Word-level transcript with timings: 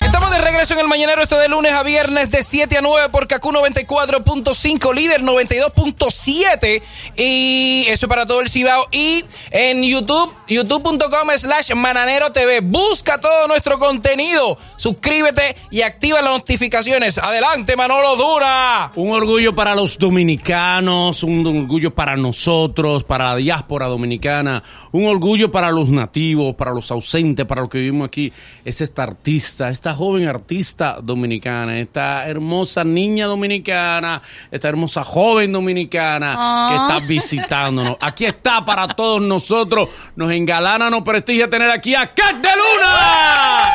Estamos 0.00 0.30
de 0.30 0.40
regreso 0.40 0.74
en 0.74 0.80
el 0.80 0.86
Mañanero, 0.88 1.22
esto 1.22 1.38
de 1.38 1.48
lunes 1.48 1.72
a 1.72 1.82
viernes 1.82 2.30
de 2.30 2.44
7 2.44 2.78
a 2.78 2.80
9 2.80 3.08
por 3.10 3.26
KQ 3.26 3.42
94.5, 3.42 4.94
líder 4.94 5.22
92.7 5.22 6.82
y 7.16 7.84
eso 7.88 8.06
para 8.06 8.24
todo 8.24 8.40
el 8.40 8.48
Cibao 8.48 8.86
y 8.92 9.24
en 9.50 9.82
YouTube, 9.82 10.32
youtube.com 10.46 11.28
slash 11.36 11.72
mananero 11.74 12.30
TV. 12.30 12.60
Busca 12.60 13.20
todo 13.20 13.48
nuestro 13.48 13.80
contenido, 13.80 14.56
suscríbete 14.76 15.56
y 15.70 15.82
activa 15.82 16.22
las 16.22 16.32
notificaciones. 16.32 17.18
Adelante 17.18 17.76
Manolo 17.76 18.16
Dura. 18.16 18.92
Un 18.94 19.12
orgullo 19.12 19.54
para 19.56 19.74
los 19.74 19.98
dominicanos, 19.98 21.24
un 21.24 21.44
orgullo 21.44 21.92
para 21.92 22.16
nosotros, 22.16 23.02
para 23.02 23.24
la 23.24 23.36
diáspora 23.36 23.86
dominicana, 23.86 24.62
un 24.92 25.06
orgullo 25.06 25.50
para 25.50 25.70
los 25.70 25.88
nativos, 25.88 26.54
para 26.54 26.72
los 26.72 26.90
ausentes, 26.92 27.44
para 27.46 27.62
los 27.62 27.70
que 27.70 27.78
vivimos 27.78 28.06
aquí. 28.06 28.32
Es 28.64 28.80
esta 28.80 29.02
artista, 29.02 29.70
esta 29.70 29.87
joven 29.94 30.28
artista 30.28 30.98
dominicana, 31.02 31.78
esta 31.78 32.28
hermosa 32.28 32.84
niña 32.84 33.26
dominicana, 33.26 34.22
esta 34.50 34.68
hermosa 34.68 35.04
joven 35.04 35.52
dominicana 35.52 36.68
que 36.68 36.74
está 36.76 37.06
visitándonos. 37.06 37.96
Aquí 38.00 38.24
está 38.24 38.64
para 38.64 38.88
todos 38.88 39.20
nosotros. 39.20 39.88
Nos 40.16 40.32
engalana, 40.32 40.90
nos 40.90 41.02
prestigia 41.02 41.48
tener 41.50 41.70
aquí 41.70 41.94
a 41.94 42.06
Cat 42.06 42.36
de 42.36 42.48
Luna. 42.56 43.72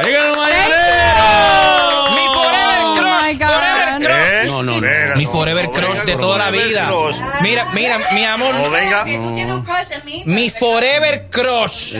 En 0.00 0.14
el 0.14 1.51
Mi 5.22 5.26
Forever 5.26 5.66
no 5.66 5.72
Crush 5.72 5.98
de 6.04 6.16
toda 6.16 6.36
la 6.36 6.50
vida. 6.50 6.90
Mira, 7.42 7.66
mira, 7.74 7.98
mi 8.12 8.24
amor. 8.24 8.56
No 8.56 8.70
venga. 8.70 9.04
¿Tú 9.04 9.34
tienes 9.34 9.54
un 9.54 9.62
crush 9.62 9.92
en? 9.92 10.34
Mi 10.34 10.50
Forever 10.50 11.28
Crush. 11.30 11.94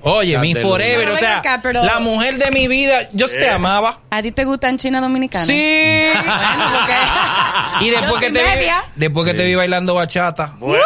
Oye, 0.00 0.38
mi 0.38 0.54
Forever, 0.54 1.10
o 1.10 1.18
sea, 1.18 1.42
la 1.74 1.98
mujer 2.00 2.38
de 2.38 2.50
mi 2.50 2.68
vida, 2.68 3.10
yo 3.12 3.28
te 3.28 3.50
amaba. 3.50 3.98
¿A 4.08 4.22
ti 4.22 4.32
te 4.32 4.46
gustan 4.46 4.78
China 4.78 5.02
Dominicana? 5.02 5.44
Sí. 5.44 6.12
Y 7.80 7.90
después 7.90 8.20
que 8.20 8.30
te 8.30 8.42
vi, 8.42 8.66
después 8.94 9.26
que 9.26 9.34
te 9.34 9.44
vi 9.44 9.54
bailando 9.54 9.94
bachata. 9.94 10.52
Bueno, 10.58 10.84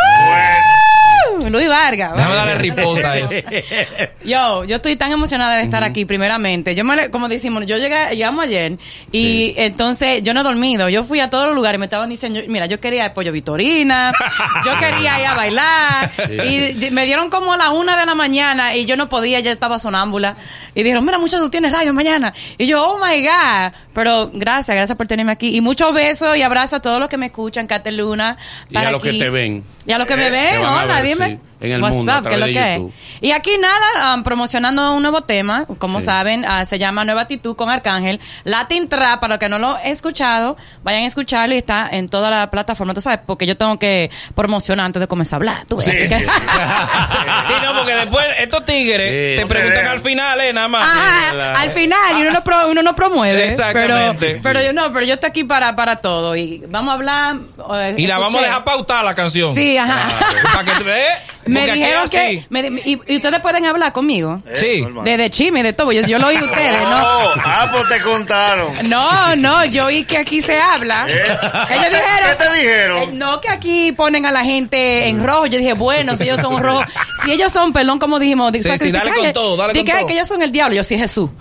Luis 1.51 1.69
Vargas. 1.69 2.15
Déjame 2.17 2.35
darle 2.35 2.55
riposta 2.57 3.13
a 3.13 3.19
eso. 3.19 3.33
Yo, 4.25 4.65
yo 4.65 4.77
estoy 4.77 4.97
tan 4.97 5.13
emocionada 5.13 5.57
de 5.57 5.63
estar 5.63 5.85
aquí, 5.85 6.05
primeramente. 6.05 6.75
Yo 6.75 6.85
me, 6.85 7.11
como 7.11 7.29
decimos, 7.29 7.65
yo 7.67 7.77
llegué, 7.77 8.09
llegamos 8.17 8.45
ayer 8.45 8.77
y 9.13 9.55
entonces 9.57 10.23
yo 10.23 10.35
no 10.35 10.41
he 10.41 10.43
dormido. 10.43 10.89
Yo 10.89 11.05
fui 11.05 11.21
a 11.21 11.31
todos 11.31 11.47
los 11.47 11.55
lugares 11.55 11.79
y 11.79 11.81
me 11.81 11.87
estaban 11.87 12.09
diciendo, 12.11 12.41
mira, 12.49 12.67
yo 12.67 12.81
quería 12.81 13.05
el 13.07 13.13
pollo 13.13 13.31
Vitorina, 13.31 14.13
yo 14.65 14.73
quería 14.79 15.21
ir 15.21 15.27
a 15.27 15.35
bailar 15.35 16.11
y 16.45 16.91
me 16.91 17.05
dieron 17.07 17.31
como 17.31 17.53
a 17.53 17.57
la 17.57 17.71
una 17.71 17.97
de 17.99 18.05
la 18.07 18.15
mañana 18.17 18.75
y 18.75 18.85
yo 18.85 18.97
no 18.97 19.09
podía, 19.09 19.39
ya 19.41 19.53
estaba 19.53 19.79
sonámbula. 19.79 20.37
Y 20.75 20.83
dijeron, 20.83 21.05
mira, 21.05 21.19
muchos 21.19 21.41
tú 21.41 21.49
tienes 21.49 21.71
radio 21.73 21.93
mañana. 21.93 22.35
Y 22.59 22.67
yo, 22.67 22.85
oh 22.85 22.99
my 22.99 23.23
God. 23.23 23.73
Pero 23.95 24.31
gracias, 24.35 24.75
gracias 24.77 24.99
por 24.99 25.07
tenerme 25.07 25.33
aquí. 25.33 25.57
Y 25.57 25.61
muchos 25.61 25.95
besos 25.95 26.37
y 26.37 26.43
abrazos 26.43 26.75
a 26.79 26.83
todos 26.83 26.99
los 27.01 27.09
que 27.09 27.17
me 27.17 27.27
escuchan, 27.27 27.67
Cateluna. 27.67 28.37
Y 28.69 28.77
a 28.77 28.91
los 28.91 29.01
que 29.03 29.13
te 29.15 29.31
ven. 29.31 29.65
Y 29.87 29.93
a 29.93 29.99
los 29.99 30.07
que 30.07 30.17
me 30.17 30.27
Eh, 30.27 30.31
ven, 30.31 30.61
hola, 30.65 31.01
ver, 31.01 31.05
dime. 31.05 31.31
sí, 31.31 31.36
right. 31.37 31.56
En 31.61 31.73
el 31.73 31.83
What's 31.83 31.95
mundo, 31.97 32.13
a 32.13 32.19
up, 32.19 32.29
¿Qué 32.29 32.35
es 32.35 32.39
través 32.39 32.55
lo 32.55 32.61
de 32.61 32.67
que 32.67 32.77
es? 32.87 33.23
Y 33.23 33.33
aquí 33.33 33.53
nada, 33.59 34.15
um, 34.15 34.23
promocionando 34.23 34.93
un 34.95 35.03
nuevo 35.03 35.23
tema, 35.23 35.67
como 35.79 36.01
Sí. 36.01 36.07
saben, 36.07 36.45
ah, 36.47 36.65
se 36.65 36.79
llama 36.79 37.05
Nueva 37.05 37.23
Actitud 37.23 37.57
con 37.57 37.71
Arcángel. 37.71 38.21
Latin 38.45 38.89
Trap, 38.89 39.21
para 39.21 39.35
los 39.35 39.39
que 39.39 39.49
no 39.49 39.59
lo 39.59 39.79
he 39.79 39.91
escuchado, 39.91 40.57
vayan 40.83 41.05
a 41.05 41.07
escucharlo 41.07 41.55
y 41.55 41.59
está 41.59 41.89
en 41.91 42.09
toda 42.09 42.31
la 42.31 42.51
plataforma, 42.51 42.93
tú 42.95 43.01
sabes, 43.01 43.21
porque 43.27 43.47
yo 43.47 43.57
tengo 43.57 43.79
que 43.79 44.11
promocionar 44.35 44.87
antes 44.87 45.01
de 45.01 45.07
comenzar 45.07 45.35
a 45.35 45.39
hablar. 45.39 45.65
¿tú 45.67 45.77
ves? 45.77 45.87
Sí, 45.87 45.91
Así 45.91 45.99
que- 46.01 46.09
sí, 46.09 46.25
sí. 46.25 46.27
Sí, 47.47 47.53
no, 47.65 47.75
porque 47.79 47.95
después 47.95 48.27
estos 48.41 48.65
tigres 48.65 49.37
Sí. 49.37 49.43
te 49.43 49.47
preguntan 49.47 49.87
al 49.87 49.99
final, 50.01 50.41
eh, 50.41 50.53
nada 50.53 50.69
más. 50.69 50.89
Ajá, 50.89 51.55
al 51.61 51.71
final 51.71 52.19
y 52.19 52.23
uno 52.23 52.33
no, 52.33 52.45
pro- 52.45 52.69
uno 52.69 52.83
no 52.83 52.95
promueve 52.95 53.47
Exactamente. 53.47 54.27
pero, 54.27 54.43
pero 54.43 54.63
yo 54.63 54.73
no 54.73 54.93
pero 54.93 55.07
yo 55.07 55.15
estoy 55.15 55.29
aquí 55.31 55.45
para 55.45 55.75
para 55.77 55.97
todo 55.97 56.35
y 56.37 56.63
vamos 56.69 56.91
a 56.93 56.95
hablar 56.95 57.37
eh, 57.75 57.95
Y 57.97 58.07
la 58.07 58.19
vamos 58.19 58.41
a 58.41 58.45
dejar 58.45 58.65
pautar 58.65 59.05
la 59.05 59.15
canción. 59.15 59.55
sí 59.55 59.77
ajá 59.77 60.09
Para 60.53 60.65
que 60.65 60.73
¿eh? 60.91 61.09
Me 61.47 61.67
dijeron 61.73 62.09
que 62.11 62.45
me- 62.51 62.61
y, 62.85 63.01
y 63.07 63.17
ustedes 63.17 63.41
pueden 63.41 63.65
hablar 63.67 63.93
conmigo 63.93 64.43
Sí. 64.55 64.83
normal. 64.83 65.05
de, 65.05 65.17
de 65.17 65.31
chisme 65.31 65.63
de 65.63 65.73
todo 65.73 65.93
yo, 65.93 66.03
yo 66.03 66.19
lo 66.19 66.27
oí 66.29 66.37
ustedes 66.37 66.81
no 66.83 66.97
Oh, 67.07 67.33
ah, 67.45 67.69
pues 67.73 67.89
te 67.89 68.01
contaron. 68.01 68.67
No, 68.89 69.37
no, 69.37 69.65
yo 69.65 69.87
oí 69.87 70.05
que 70.05 70.19
aquí 70.19 70.41
se 70.41 70.59
habla. 70.59 71.07
¿Eh? 71.09 71.13
Ellos 71.13 71.39
¿Qué 71.69 71.91
te- 71.91 71.97
dijeron. 71.97 72.29
qué 72.31 72.45
te 72.45 72.55
dijeron? 72.59 73.03
Eh, 73.03 73.09
no, 73.13 73.41
que 73.41 73.49
aquí 73.49 73.93
ponen 73.93 74.27
a 74.27 74.33
la 74.33 74.45
gente 74.45 75.09
en 75.09 75.25
rojo. 75.25 75.47
Yo 75.47 75.59
dije, 75.59 75.73
bueno, 75.75 76.17
si 76.17 76.25
ellos 76.25 76.41
son 76.41 76.59
rojos. 76.59 76.85
Si 77.25 77.33
ellos 77.33 77.51
son, 77.53 77.73
perdón, 77.73 77.99
como 77.99 78.19
dijimos. 78.19 78.53
Sí, 78.53 78.61
sí, 78.79 78.91
dale 78.93 79.13
con 79.13 79.33
todo, 79.33 79.57
dale 79.57 79.75
con 79.75 79.85
que, 79.85 79.93
todo. 79.93 80.07
que 80.07 80.13
ellos 80.15 80.29
son 80.29 80.43
el 80.43 80.53
diablo. 80.53 80.77
Yo 80.77 80.85
sí, 80.85 80.99
Jesús. 80.99 81.31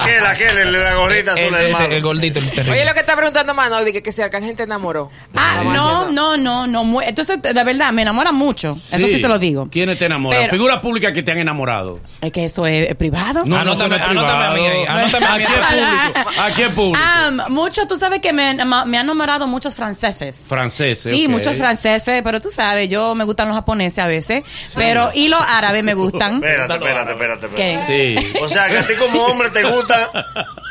Aquel, 0.00 0.26
aquel, 0.26 0.58
el 0.58 0.72
de 0.72 0.78
la 0.78 0.94
gorrita 0.94 1.32
El, 1.32 1.38
azul, 1.54 1.56
ese, 1.58 1.70
hermano. 1.70 1.94
el 1.94 2.02
gordito, 2.02 2.38
el 2.38 2.50
terrible. 2.52 2.72
Oye, 2.72 2.84
lo 2.84 2.94
que 2.94 3.00
está 3.00 3.16
preguntando 3.16 3.54
Manol, 3.54 3.84
que, 3.92 4.02
que 4.02 4.12
si 4.12 4.22
Arcángel 4.22 4.56
te 4.56 4.62
enamoró. 4.64 5.10
ah, 5.34 5.62
no, 5.64 6.10
no, 6.10 6.36
no, 6.36 6.66
no. 6.66 7.02
Entonces, 7.02 7.40
de 7.42 7.64
verdad, 7.64 7.92
me 7.92 8.02
enamora 8.02 8.32
mucho. 8.32 8.72
Eso 8.92 9.06
sí 9.06 9.20
te 9.20 9.28
lo 9.28 9.38
digo. 9.38 9.68
¿Quiénes 9.70 9.98
te 9.98 10.06
enamoran? 10.06 10.40
Pero- 10.42 10.50
Figuras 10.52 10.80
públicas 10.80 11.12
que 11.12 11.22
te 11.22 11.32
han 11.32 11.38
enamorado. 11.38 12.00
Es 12.20 12.32
que 12.32 12.44
eso 12.44 12.66
es, 12.66 12.94
privado. 12.96 13.42
No, 13.44 13.56
Anótame- 13.56 13.98
no 13.98 14.04
anótame 14.20 14.44
a 14.44 14.50
mí 14.52 14.66
ahí, 14.66 14.84
anótame 14.86 15.26
a 15.26 15.36
mí. 15.38 15.44
Aquí 15.44 15.52
es 15.52 15.58
público. 15.68 16.40
Aquí 16.40 16.62
es 16.62 16.68
público. 16.70 17.04
Ah, 17.16 17.30
mucho, 17.48 17.86
tú 17.86 17.96
sabes 17.98 18.20
que 18.20 18.32
me, 18.32 18.54
me 18.54 18.98
han 18.98 19.04
enamorado 19.04 19.46
muchos 19.46 19.74
franceses. 19.74 20.36
Franceses. 20.48 21.12
Sí, 21.14 21.28
muchos 21.28 21.56
franceses, 21.56 22.22
pero 22.22 22.40
tú 22.40 22.50
sabes, 22.50 22.88
yo 22.88 23.14
me 23.14 23.24
gustan 23.24 23.48
los 23.48 23.56
japoneses 23.56 23.98
a 23.98 24.06
veces, 24.06 24.42
pero 24.74 25.10
y 25.14 25.28
los 25.28 25.40
árabes 25.40 25.82
me 25.84 25.94
gustan. 25.94 26.36
Espérate, 26.36 26.74
espérate, 26.74 27.12
espérate. 27.12 27.46
¿Qué? 27.54 27.72
espérate. 27.74 28.22
Sí. 28.22 28.38
O 28.42 28.48
sea, 28.48 28.68
que 28.68 28.78
a 28.78 28.86
ti 28.86 28.94
como 28.94 29.22
hombre 29.26 29.50
te 29.50 29.62
gustan 29.86 30.24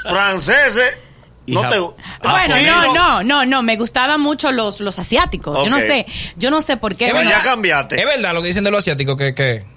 franceses, 0.04 0.94
no 1.48 1.68
te 1.70 1.76
ah, 2.22 2.32
Bueno, 2.32 2.56
no, 2.66 2.94
no, 2.94 3.24
no, 3.24 3.46
no, 3.46 3.64
me 3.64 3.76
gustaban 3.76 4.22
mucho 4.22 4.52
los, 4.52 4.80
los 4.80 4.98
asiáticos. 5.00 5.64
Yo 5.64 5.70
no 5.70 5.80
sé, 5.80 6.06
yo 6.38 6.52
no 6.52 6.62
sé 6.62 6.78
por 6.78 6.96
qué. 6.96 7.08
Es 7.08 7.14
Bueno, 7.14 7.30
ya 7.30 7.42
cambiaste. 7.42 8.00
Es 8.00 8.06
verdad 8.06 8.34
lo 8.34 8.42
que 8.42 8.48
dicen 8.48 8.64
de 8.64 8.72
los 8.72 8.80
asiáticos, 8.80 9.18
que, 9.18 9.34
que 9.34 9.73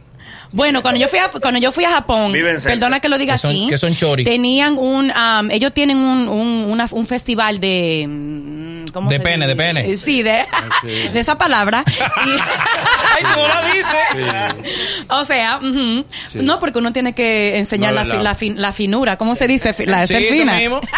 bueno, 0.52 0.82
cuando 0.82 1.00
yo 1.00 1.08
fui 1.08 1.18
a, 1.18 1.28
cuando 1.28 1.60
yo 1.60 1.72
fui 1.72 1.84
a 1.84 1.90
Japón, 1.90 2.32
perdona 2.64 3.00
que 3.00 3.08
lo 3.08 3.18
diga 3.18 3.34
Que 3.34 3.38
son- 3.38 3.50
así, 3.50 3.66
que 3.68 3.78
son 3.78 3.94
chori. 3.94 4.24
tenían 4.24 4.78
un, 4.78 5.10
um, 5.10 5.50
ellos 5.50 5.72
tienen 5.74 5.98
un, 5.98 6.28
un, 6.28 6.66
una- 6.70 6.86
un 6.92 7.06
festival 7.06 7.58
de, 7.60 8.06
mm, 8.08 8.86
¿cómo 8.92 9.08
De 9.10 9.16
se 9.16 9.22
pene, 9.22 9.46
dice? 9.46 9.48
de 9.48 9.56
pene. 9.56 9.96
Sí, 9.98 10.22
de, 10.22 10.44
sí. 10.82 11.08
de 11.12 11.18
esa 11.20 11.36
palabra. 11.38 11.84
Y- 11.88 12.30
¡Ay, 13.16 13.22
tú 13.22 13.40
no 13.40 13.48
la 13.48 13.72
dices! 13.72 14.72
O 15.08 15.24
sea, 15.24 15.58
ujú. 15.58 16.04
no, 16.42 16.58
porque 16.58 16.78
uno 16.78 16.92
tiene 16.92 17.14
que 17.14 17.58
enseñar 17.58 17.92
No, 17.94 18.02
la, 18.02 18.04
la- 18.04 18.14
fi- 18.14 18.22
la, 18.22 18.34
fin- 18.34 18.60
la 18.60 18.72
finura, 18.72 19.16
¿cómo 19.16 19.34
se 19.34 19.46
dice? 19.46 19.74
La 19.86 20.06
Sí, 20.06 20.14
fina. 20.30 20.56
mismo. 20.56 20.80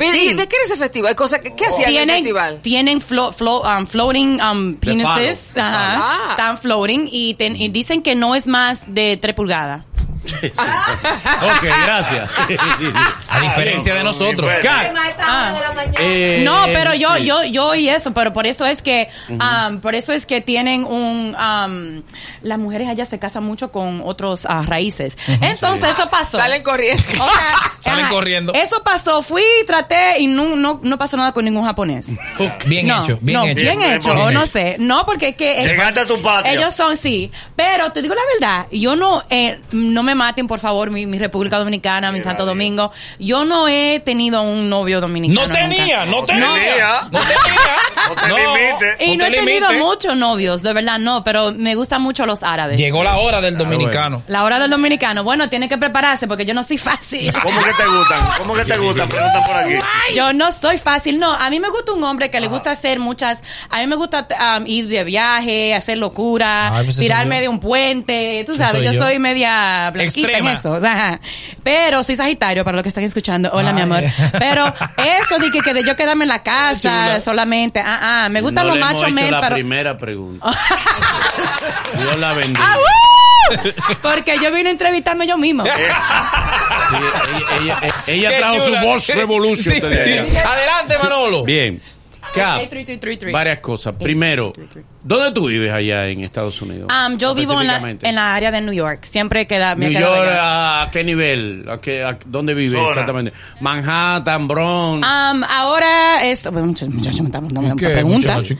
Sí. 0.00 0.30
¿y 0.30 0.34
¿De 0.34 0.48
qué 0.48 0.56
era 0.56 0.64
ese 0.64 0.76
festival? 0.78 1.14
Cosa, 1.14 1.40
¿Qué, 1.42 1.54
qué 1.54 1.66
hacían 1.66 1.90
en 1.90 1.96
el 1.98 2.06
Tienen, 2.06 2.16
festival? 2.16 2.58
tienen 2.62 3.00
flo- 3.02 3.34
flo- 3.36 3.60
um, 3.78 3.86
floating 3.86 4.40
um, 4.40 4.74
penises, 4.76 5.56
ajá. 5.56 5.96
Ah. 5.98 6.26
están 6.30 6.56
floating 6.58 7.06
y, 7.10 7.34
ten- 7.34 7.54
y 7.56 7.68
dicen 7.68 8.00
que 8.02 8.14
no 8.14 8.34
es 8.34 8.46
más 8.46 8.79
de 8.86 9.16
3 9.16 9.34
pulgadas. 9.34 9.84
Ok, 10.22 11.62
gracias. 11.84 12.30
A 13.28 13.40
diferencia 13.40 13.94
de 13.94 14.04
nosotros. 14.04 14.50
Ah. 15.18 15.54
eh, 15.98 16.42
No, 16.44 16.64
pero 16.66 16.94
yo, 16.94 17.16
sí. 17.16 17.24
yo, 17.24 17.44
yo 17.44 17.66
oí 17.68 17.88
eso, 17.88 18.12
pero 18.12 18.32
por 18.32 18.46
eso 18.46 18.66
es 18.66 18.82
que, 18.82 19.08
um, 19.28 19.80
por 19.80 19.94
eso 19.94 20.12
es 20.12 20.26
que 20.26 20.40
tienen 20.40 20.84
un, 20.84 21.34
um, 21.34 22.02
las 22.42 22.58
mujeres 22.58 22.88
allá 22.88 23.04
se 23.04 23.18
casan 23.18 23.44
mucho 23.44 23.72
con 23.72 24.02
otros 24.04 24.46
ah, 24.46 24.62
raíces. 24.66 25.16
Entonces 25.40 25.90
eso 25.90 26.10
pasó. 26.10 26.38
Salen 26.38 26.62
corriendo. 26.62 27.02
O 27.12 27.30
sea, 27.30 27.54
Salen 27.80 28.08
corriendo. 28.08 28.52
Eso 28.54 28.82
pasó, 28.82 29.22
fui, 29.22 29.44
traté 29.66 30.20
y 30.20 30.26
no, 30.26 30.56
no, 30.56 30.80
no 30.82 30.98
pasó 30.98 31.16
nada 31.16 31.32
con 31.32 31.44
ningún 31.44 31.64
japonés. 31.64 32.06
Bien 32.66 32.86
no, 32.86 33.02
hecho, 33.02 33.18
bien 33.20 33.38
no, 33.38 33.44
hecho. 33.46 33.54
bien 33.54 33.70
Bien, 33.78 33.92
hecho, 33.92 34.14
bien 34.14 34.26
o 34.26 34.30
no 34.30 34.46
sé. 34.46 34.76
No, 34.78 35.04
porque 35.06 35.28
es 35.28 35.36
que... 35.36 35.62
Llegaste 35.64 36.00
a 36.00 36.06
tu 36.06 36.20
patio. 36.20 36.50
Ellos 36.50 36.74
son, 36.74 36.96
sí. 36.96 37.30
Pero 37.56 37.92
te 37.92 38.02
digo 38.02 38.14
la 38.14 38.22
verdad, 38.34 38.66
yo 38.72 38.96
no, 38.96 39.24
eh, 39.30 39.60
no 39.72 40.02
me 40.02 40.09
maten, 40.14 40.46
por 40.46 40.58
favor, 40.58 40.90
mi, 40.90 41.06
mi 41.06 41.18
República 41.18 41.58
Dominicana, 41.58 42.10
mi 42.10 42.18
Mira, 42.18 42.30
Santo. 42.30 42.46
Domingo. 42.46 42.92
Yo 43.18 43.44
no 43.44 43.68
he 43.68 44.00
tenido 44.00 44.42
un 44.42 44.68
novio 44.68 45.00
dominicano. 45.00 45.46
No 45.46 45.52
tenía, 45.52 46.04
nunca. 46.06 46.36
no 46.36 46.54
tenía. 46.54 47.08
No 47.10 47.20
tenía. 47.20 48.28
No 48.28 48.34
te 48.34 48.40
limites. 48.40 48.96
Y 49.00 49.16
no, 49.16 49.24
te 49.26 49.30
he 49.30 49.44
tenido 49.44 49.72
muchos 49.74 50.16
novios, 50.16 50.62
de 50.62 50.72
verdad 50.72 50.98
no, 50.98 51.22
pero 51.22 51.52
me 51.52 51.74
gustan 51.74 52.02
mucho 52.02 52.24
los 52.26 52.42
árabes. 52.42 52.78
Llegó 52.78 53.04
la 53.04 53.18
hora 53.18 53.40
del 53.40 53.58
dominicano. 53.58 54.22
La 54.26 54.44
hora 54.44 54.58
del 54.58 54.70
dominicano. 54.70 55.22
Bueno, 55.22 55.48
tiene 55.48 55.68
que 55.68 55.76
prepararse 55.78 56.26
porque 56.26 56.44
yo 56.44 56.54
no 56.54 56.62
soy 56.62 56.78
fácil. 56.78 57.32
¿Cómo 57.32 57.62
que 57.62 57.72
te 57.72 57.86
gustan? 57.86 58.20
¿Cómo 58.38 58.54
que 58.54 58.64
te 58.64 58.78
gustan? 58.78 59.08
Preguntan 59.08 59.44
por 59.44 59.56
aquí. 59.56 59.74
Yo 60.14 60.32
no 60.32 60.50
soy 60.52 60.78
fácil, 60.78 61.18
no. 61.18 61.32
A 61.32 61.50
mí 61.50 61.60
me 61.60 61.68
gusta 61.68 61.92
un 61.92 62.02
hombre 62.04 62.30
que 62.30 62.40
le 62.40 62.48
gusta 62.48 62.70
hacer 62.70 62.98
muchas. 63.00 63.42
A 63.68 63.80
mí 63.80 63.86
me 63.86 63.96
gusta 63.96 64.26
um, 64.58 64.66
ir 64.66 64.88
de 64.88 65.04
viaje, 65.04 65.74
hacer 65.74 65.98
locura, 65.98 66.76
Ay, 66.76 66.84
pues 66.84 66.96
tirarme 66.96 67.40
de 67.40 67.48
un 67.48 67.60
puente. 67.60 68.44
Tú 68.46 68.56
sabes, 68.56 68.82
soy 68.82 68.84
yo, 68.84 68.92
yo. 68.92 69.02
soy 69.02 69.18
media 69.18 69.92
en 70.00 70.06
Extrema. 70.06 70.52
eso. 70.52 70.74
Ajá. 70.76 71.20
Pero 71.62 72.02
soy 72.02 72.16
Sagitario, 72.16 72.64
para 72.64 72.76
los 72.76 72.82
que 72.82 72.88
están 72.88 73.04
escuchando. 73.04 73.50
Hola, 73.52 73.72
mi 73.72 73.80
amor. 73.82 74.02
Pero 74.38 74.66
eso 74.66 75.38
de 75.38 75.50
que, 75.50 75.60
que 75.60 75.74
de 75.74 75.84
yo 75.84 75.96
quedarme 75.96 76.24
en 76.24 76.28
la 76.28 76.42
casa 76.42 76.80
Chula. 76.80 77.20
solamente. 77.20 77.80
Ah, 77.80 78.24
ah, 78.24 78.28
me 78.28 78.40
gustan 78.40 78.66
no 78.66 78.74
los 78.74 78.80
machos 78.84 79.10
men, 79.12 79.30
la 79.30 79.40
pero. 79.40 79.54
primera 79.54 79.96
pregunta. 79.96 80.50
Dios 81.98 82.18
la 82.18 82.32
bendiga. 82.34 82.66
¡Ah! 82.66 82.76
Porque 84.02 84.38
yo 84.40 84.52
vine 84.52 84.68
a 84.68 84.72
entrevistarme 84.72 85.26
yo 85.26 85.36
mismo. 85.36 85.64
Sí, 85.64 85.70
ella 88.06 88.38
trajo 88.38 88.64
chula. 88.64 88.80
su 88.80 88.86
voz 88.86 89.02
Sí, 89.04 89.12
revolution. 89.12 89.74
sí, 89.74 89.80
sí. 89.80 90.36
Adelante, 90.36 90.98
Manolo. 91.02 91.44
Bien. 91.44 91.80
Cap, 92.34 92.60
varias 93.32 93.58
cosas. 93.58 93.94
Primero, 93.94 94.52
¿dónde 95.02 95.32
tú 95.32 95.48
vives 95.48 95.72
allá 95.72 96.06
en 96.06 96.20
Estados 96.20 96.60
Unidos? 96.62 96.90
Um, 96.92 97.16
yo 97.18 97.34
vivo 97.34 97.60
en 97.60 97.66
la, 97.66 97.90
en 97.90 98.14
la 98.14 98.34
área 98.34 98.50
de 98.50 98.60
New 98.60 98.74
York. 98.74 99.04
Siempre 99.04 99.46
queda, 99.46 99.74
me 99.74 99.90
New 99.90 100.00
York, 100.00 100.28
allá. 100.28 100.82
¿a 100.82 100.90
qué 100.90 101.04
nivel? 101.04 101.66
¿A 101.68 101.78
qué, 101.78 102.04
a- 102.04 102.18
¿Dónde 102.24 102.54
vives 102.54 102.72
Zona. 102.72 102.88
exactamente? 102.90 103.32
Manhattan, 103.60 104.48
Bronx. 104.48 105.06
Um, 105.06 105.44
ahora 105.44 106.24
es. 106.24 106.44
bueno, 106.50 106.68
Muchachos, 106.68 107.20
me 107.20 107.26
están. 107.26 107.44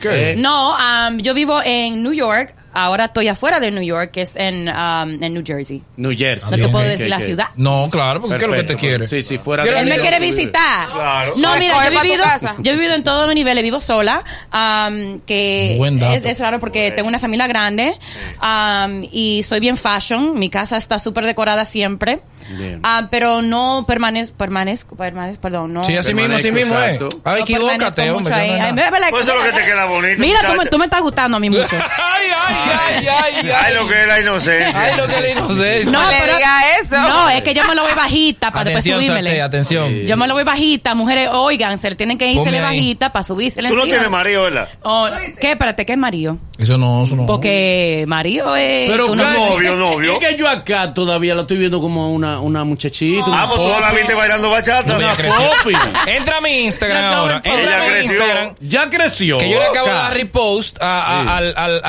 Eh. 0.03 0.35
No, 0.37 0.75
um, 0.75 1.17
yo 1.19 1.33
vivo 1.33 1.61
en 1.63 2.03
New 2.03 2.13
York. 2.13 2.55
Ahora 2.73 3.05
estoy 3.05 3.27
afuera 3.27 3.59
de 3.59 3.71
New 3.71 3.83
York, 3.83 4.11
que 4.11 4.21
es 4.21 4.35
en, 4.35 4.67
um, 4.69 5.23
en 5.23 5.33
New 5.33 5.43
Jersey. 5.45 5.81
New 5.97 6.15
Jersey. 6.17 6.57
No 6.59 6.65
te 6.65 6.71
puedo 6.71 6.87
decir 6.87 7.09
la 7.09 7.19
ciudad. 7.19 7.47
No, 7.55 7.89
claro, 7.91 8.21
porque 8.21 8.37
¿qué 8.37 8.45
es 8.45 8.49
lo 8.51 8.57
que 8.57 8.63
te 8.63 8.75
quiere? 8.75 9.07
Sí, 9.07 9.21
sí, 9.21 9.37
fuera 9.37 9.63
¿Qué 9.63 9.71
de 9.71 9.75
es 9.77 9.83
Él 9.83 9.89
me 9.89 9.97
quiere 9.99 10.19
visitar. 10.19 10.87
Claro. 10.89 11.33
No, 11.37 11.55
mira, 11.57 11.75
yo 11.75 11.81
he 11.99 12.01
vivido, 12.01 12.23
casa. 12.23 12.55
yo 12.59 12.71
he 12.71 12.75
vivido 12.75 12.95
en 12.95 13.03
todos 13.03 13.25
los 13.25 13.35
niveles, 13.35 13.63
vivo 13.63 13.81
sola, 13.81 14.23
um, 14.53 15.19
que 15.21 15.75
Buen 15.77 15.99
dato. 15.99 16.15
es, 16.15 16.25
es 16.25 16.39
raro 16.39 16.59
porque 16.59 16.91
tengo 16.91 17.07
una 17.07 17.19
familia 17.19 17.47
grande 17.47 17.93
um, 18.41 19.03
y 19.11 19.43
soy 19.47 19.59
bien 19.59 19.77
fashion, 19.77 20.37
mi 20.39 20.49
casa 20.49 20.77
está 20.77 20.99
súper 20.99 21.25
decorada 21.25 21.65
siempre, 21.65 22.21
Bien. 22.57 22.79
Ah, 22.83 23.07
pero 23.09 23.41
no 23.41 23.85
permanezco, 23.87 24.35
permanezco, 24.35 24.95
permanezco, 24.95 25.41
perdón, 25.41 25.73
no. 25.73 25.83
Sí, 25.83 25.95
así 25.95 26.13
mismo, 26.13 26.35
así 26.35 26.51
mismo 26.51 26.77
es. 26.77 26.93
Exacto. 26.95 27.09
Ay, 27.23 27.35
no 27.37 27.41
equivócate, 27.43 28.11
hombre. 28.11 28.33
ahí. 28.33 28.73
no 28.73 28.81
Ay, 28.81 28.91
Pues 29.11 29.23
eso 29.23 29.37
es 29.37 29.45
lo 29.45 29.51
que 29.51 29.59
te 29.59 29.65
queda 29.65 29.85
bonito. 29.85 30.19
Mira, 30.19 30.39
tú, 30.45 30.53
me- 30.57 30.65
tú 30.65 30.77
me 30.77 30.85
estás 30.85 31.01
gustando 31.01 31.37
a 31.37 31.39
mí 31.39 31.49
mucho. 31.49 31.67
Ay, 31.71 32.27
ay, 32.35 32.55
ay, 32.63 33.07
ay, 33.07 33.33
Ay, 33.43 33.49
ay. 33.49 33.73
lo 33.73 33.87
que 33.87 34.01
es 34.01 34.07
la 34.07 34.19
inocencia. 34.21 34.81
Ay, 34.81 34.95
lo 34.97 35.07
que 35.07 35.21
le 35.21 35.31
inocencia. 35.31 35.91
No, 35.91 35.99
pero- 36.09 36.37
diga 36.37 36.61
eso. 36.81 36.95
No, 37.07 37.29
es 37.29 37.43
que 37.43 37.53
yo 37.53 37.63
me 37.65 37.75
lo 37.75 37.83
voy 37.83 37.93
bajita 37.95 38.51
para 38.51 38.65
después 38.65 38.83
subírmele. 38.83 39.41
Atención. 39.41 39.93
Yo 40.05 40.17
me 40.17 40.27
lo 40.27 40.33
voy 40.33 40.43
bajita, 40.43 40.93
mujeres, 40.95 41.29
oigan, 41.31 41.77
se 41.79 41.89
le 41.89 41.95
tienen 41.95 42.17
que 42.17 42.27
irse 42.31 42.51
bajita 42.61 43.11
para 43.11 43.23
subirse. 43.23 43.61
Tú 43.63 43.75
no 43.75 43.83
tienes 43.83 44.09
marido, 44.09 44.43
¿verdad? 44.43 44.69
Oh, 44.83 45.07
¿Qué? 45.39 45.51
Espérate, 45.51 45.85
¿qué 45.85 45.93
es 45.93 45.97
Mario? 45.97 46.37
Eso 46.57 46.77
no, 46.77 47.03
eso 47.03 47.15
no. 47.15 47.25
Porque 47.25 48.05
Mario 48.07 48.55
es... 48.55 48.89
Pero 48.91 49.07
tú 49.07 49.15
no- 49.15 49.31
Novio, 49.31 49.75
novio. 49.75 50.13
Es 50.13 50.19
que 50.27 50.37
yo 50.37 50.47
acá 50.49 50.93
todavía 50.93 51.33
la 51.35 51.41
estoy 51.41 51.57
viendo 51.57 51.81
como 51.81 52.11
una, 52.13 52.39
una 52.39 52.63
muchachita. 52.63 53.23
Ah, 53.25 53.29
una 53.29 53.47
pues 53.47 53.57
toda 53.59 53.79
la 53.79 53.91
viste 53.91 54.13
bailando 54.13 54.49
bachata. 54.49 54.97
Una 54.97 55.15
ya 55.15 55.29
popi. 55.29 55.73
Entra 56.07 56.37
a 56.37 56.41
mi 56.41 56.65
Instagram 56.65 57.03
ahora. 57.03 57.35
Entra 57.43 57.51
a 57.53 57.59
ella 57.61 57.79
mi 57.83 57.89
creció. 57.89 58.11
Instagram. 58.13 58.55
Ya 58.61 58.89
creció. 58.89 59.37
Que 59.39 59.49
yo 59.49 59.59
le 59.59 59.65
acabo 59.65 59.87
de 59.87 59.93
dar 59.93 60.13
repost 60.13 60.77
a- 60.81 61.19
a- 61.19 61.21
Sí. 61.21 61.27
al, 61.29 61.53
al, 61.57 61.81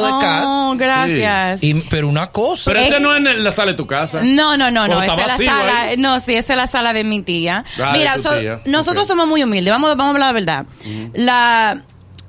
bachateo 0.00 0.18
de 0.18 0.24
Cat. 0.24 0.44
Oh, 0.46 0.74
gracias. 0.76 1.62
Y, 1.62 1.74
pero 1.90 2.08
una 2.08 2.28
cosa. 2.28 2.70
Pero 2.70 2.80
Eh, 2.80 2.86
ese 2.88 3.00
no 3.00 3.14
es 3.14 3.18
en 3.24 3.44
la 3.44 3.50
sala 3.50 3.72
de 3.72 3.76
tu 3.76 3.86
casa. 3.86 4.20
No, 4.22 4.56
no, 4.56 4.70
no, 4.70 4.86
no. 4.88 5.02
Esa 5.02 5.12
es 5.14 5.26
la 5.26 5.36
sala. 5.52 5.82
ahí. 5.82 5.96
No, 5.96 6.20
sí, 6.20 6.34
esa 6.34 6.52
es 6.52 6.56
la 6.56 6.66
sala 6.66 6.92
de 6.92 7.04
mi 7.04 7.22
tía. 7.22 7.64
Ah, 7.82 7.90
Mira, 7.92 8.20
so- 8.20 8.38
tía. 8.38 8.60
nosotros 8.66 9.06
somos 9.06 9.26
muy 9.26 9.42
humildes. 9.42 9.72
Vamos, 9.72 9.90
vamos 9.90 10.06
a 10.06 10.10
hablar 10.10 10.28
la 10.28 10.32
verdad. 10.32 10.66
La 11.14 11.82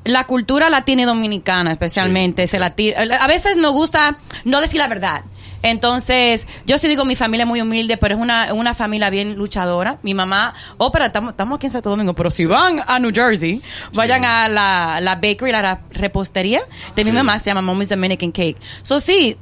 la 0.05 0.23
cultura 0.23 0.69
latina 0.69 1.01
y 1.03 1.05
dominicana, 1.05 1.71
especialmente, 1.71 2.47
se 2.47 2.57
la 2.57 2.71
tira- 2.71 3.01
A 3.21 3.27
veces 3.27 3.57
nos 3.57 3.73
gusta 3.73 4.17
no 4.45 4.61
decir 4.61 4.79
la 4.79 4.87
verdad. 4.87 5.21
Entonces, 5.61 6.47
yo 6.65 6.77
sí 6.77 6.87
digo, 6.87 7.05
mi 7.05 7.15
familia 7.15 7.43
es 7.43 7.47
muy 7.47 7.61
humilde, 7.61 7.97
pero 7.97 8.15
es 8.15 8.21
una, 8.21 8.53
una 8.53 8.73
familia 8.73 9.09
bien 9.09 9.35
luchadora. 9.35 9.99
Mi 10.03 10.13
mamá, 10.13 10.53
oh, 10.77 10.91
pero 10.91 11.05
estamos, 11.05 11.31
estamos 11.31 11.57
aquí 11.57 11.67
en 11.67 11.73
Santo 11.73 11.89
Domingo, 11.89 12.13
pero 12.13 12.31
si 12.31 12.45
van 12.45 12.81
a 12.87 12.99
New 12.99 13.11
Jersey, 13.13 13.61
vayan 13.93 14.25
a 14.25 14.47
la, 14.47 14.99
la 15.01 15.15
bakery, 15.15 15.51
la 15.51 15.81
repostería 15.91 16.61
de 16.95 17.05
mi 17.05 17.11
mamá, 17.11 17.39
se 17.39 17.45
llama 17.45 17.61
Mommy's 17.61 17.89
Dominican 17.89 18.31
Cake. 18.31 18.57
So, 18.83 18.99
sí, 18.99 19.37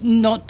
no, 0.00 0.42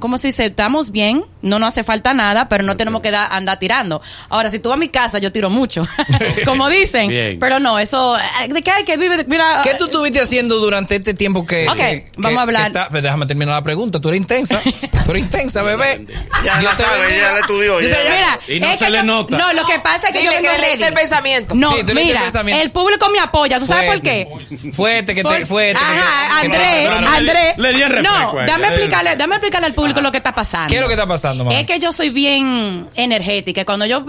¿cómo 0.00 0.16
se 0.18 0.28
dice? 0.28 0.46
Estamos 0.46 0.90
bien, 0.92 1.24
no 1.42 1.58
nos 1.58 1.68
hace 1.68 1.82
falta 1.82 2.14
nada, 2.14 2.48
pero 2.48 2.62
no 2.64 2.76
tenemos 2.76 3.02
que 3.02 3.10
da- 3.10 3.26
andar 3.26 3.58
tirando. 3.58 4.00
Ahora, 4.28 4.50
si 4.50 4.58
tú 4.58 4.68
vas 4.68 4.76
a 4.76 4.78
mi 4.78 4.88
casa, 4.88 5.18
yo 5.18 5.32
tiro 5.32 5.50
mucho, 5.50 5.86
como 6.44 6.68
dicen. 6.70 7.08
Bien. 7.08 7.38
Pero 7.40 7.58
no, 7.58 7.78
eso, 7.78 8.16
eh, 8.18 8.48
¿de 8.48 8.62
qué 8.62 8.70
hay 8.70 8.84
que 8.84 8.96
vive? 8.96 9.24
Mira, 9.26 9.60
¿Qué 9.64 9.74
tú 9.74 9.86
estuviste 9.86 10.20
haciendo 10.20 10.58
durante 10.58 10.96
este 10.96 11.14
tiempo 11.14 11.44
que... 11.46 11.68
Ok, 11.68 11.76
que- 11.76 12.10
vamos 12.16 12.32
que- 12.32 12.38
a 12.38 12.42
hablar. 12.42 12.66
está- 12.68 12.88
déjame 12.90 13.26
terminar 13.26 13.54
la 13.56 13.62
pregunta. 13.62 14.00
Tú 14.00 14.08
eres 14.08 14.20
intensa. 14.20 14.60
Tú 15.04 15.10
eres 15.10 15.22
intensa, 15.24 15.62
bebé. 15.64 16.06
Ya 16.44 16.60
la 16.62 16.70
te 16.70 16.82
sabe, 16.82 17.16
ya 17.18 17.32
la 17.32 17.40
estudió, 17.40 17.78
Dice, 17.78 17.96
ya. 18.04 18.14
Mira, 18.14 18.40
Y 18.48 18.60
no 18.60 18.66
es 18.68 18.78
se 18.78 18.84
que 18.84 18.90
le 18.90 19.02
nota. 19.02 19.36
No, 19.36 19.52
lo 19.52 19.64
que 19.66 19.78
pasa 19.80 20.08
es 20.08 20.12
que 20.12 20.20
Dile 20.20 20.34
yo 20.36 20.42
vengo 20.42 20.54
que 20.54 20.60
ready. 20.70 20.82
el 20.84 20.94
pensamiento. 20.94 21.54
No, 21.54 21.70
Sí, 21.72 21.80
el 21.86 21.94
mira, 21.94 22.20
pensamiento. 22.22 22.62
el 22.62 22.70
público 22.70 23.08
me 23.10 23.18
apoya. 23.20 23.58
¿Tú 23.58 23.66
sabes 23.66 23.90
por 23.90 24.00
qué? 24.00 24.28
Fuerte, 24.72 25.14
que 25.14 25.22
te... 25.24 25.46
Fuerte, 25.46 25.80
Ajá, 25.82 26.42
que 26.42 26.48
te- 26.48 26.56
André, 26.56 26.84
no, 26.84 27.00
no, 27.00 27.08
André. 27.08 27.54
le- 27.56 27.62
le 27.62 27.74
di 27.74 27.82
el 27.82 28.02
No, 28.02 28.10
a 28.38 28.44
ella. 28.44 28.56
Dame 28.92 29.10
explicarle, 29.10 29.16
dame 29.16 29.34
explicarle 29.36 29.66
al 29.66 29.74
público 29.74 30.00
lo 30.00 30.10
que 30.12 30.18
está 30.18 30.32
pasando. 30.34 30.68
¿Qué 30.68 30.76
es 30.76 30.80
lo 30.80 30.86
que 30.88 30.94
está 30.94 31.06
pasando, 31.06 31.44
mamá? 31.44 31.58
Es 31.58 31.66
que 31.66 31.78
yo 31.80 31.92
soy 31.92 32.10
bien 32.10 32.86
energética. 32.94 33.64
Cuando 33.64 33.86
yo 33.86 34.04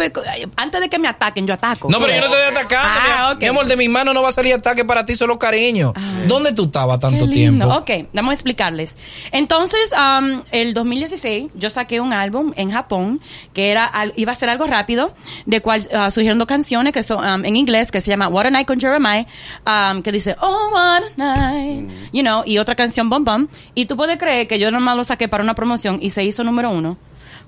antes 0.58 0.82
de 0.82 0.90
que 0.90 1.00
me 1.00 1.08
ataquen, 1.08 1.48
yo 1.48 1.54
ataco. 1.54 1.90
No, 1.90 2.00
pero 2.00 2.14
yo 2.16 2.22
no 2.22 2.28
te 2.30 2.38
estoy 2.40 2.56
atacando. 2.58 2.90
Ah, 3.02 3.28
mi- 3.30 3.34
ok. 3.36 3.42
Mi 3.42 3.48
amor, 3.48 3.66
de 3.68 3.78
mis 3.78 3.90
manos 3.90 4.14
no 4.14 4.22
va 4.22 4.30
a 4.30 4.32
salir 4.32 4.54
ataque 4.54 4.86
para 4.86 5.06
ti, 5.06 5.16
solo 5.16 5.38
cariño. 5.40 5.94
¿Dónde 6.28 6.54
tú 6.54 6.66
estabas 6.66 7.00
tanto 7.00 7.28
Qué 7.28 7.34
lindo. 7.36 7.66
tiempo? 7.66 7.76
Ok, 7.76 8.10
vamos 8.14 8.32
a 8.32 8.34
explicarles. 8.34 8.98
Entonces, 9.32 9.92
um, 9.94 10.42
el 10.52 10.74
2016, 10.74 11.52
yo 11.56 11.70
saqué 11.70 12.00
un 12.00 12.14
álbum 12.14 12.54
en 12.56 12.72
Japón 12.72 13.22
que 13.54 13.72
era 13.72 13.92
iba 14.16 14.32
a 14.32 14.36
ser 14.36 14.50
algo 14.50 14.66
rápido, 14.68 15.14
de 15.46 15.62
cual 15.62 15.82
uh, 15.92 16.12
surgieron 16.12 16.40
dos 16.40 16.48
canciones 16.48 16.94
que 16.94 17.04
son 17.04 17.20
um, 17.26 17.46
en 17.46 17.56
inglés 17.56 17.92
que 17.92 18.02
se 18.02 18.10
llama 18.10 18.28
What 18.28 18.46
a 18.48 18.50
Night 18.52 18.68
con 18.68 18.80
Jeremiah, 18.80 19.26
um, 19.66 20.02
que 20.02 20.12
dice 20.12 20.36
Oh 20.42 20.70
What 20.74 21.04
a 21.04 21.10
Night, 21.18 21.90
you 22.12 22.22
know, 22.22 22.44
y 22.46 22.58
otra 22.58 22.76
canción 22.76 23.10
Bum 23.10 23.24
Bum. 23.24 23.48
Y 23.76 23.86
tú 23.86 23.96
puedes 23.96 24.18
creer 24.18 24.48
que 24.48 24.60
yo 24.60 24.72
nomás 24.74 24.98
lo 24.98 25.04
saqué 25.04 25.28
para 25.28 25.44
una 25.44 25.56
promoción 25.56 26.00
y 26.02 26.10
se 26.10 26.24
hizo 26.24 26.44
número 26.44 26.70
uno, 26.70 26.98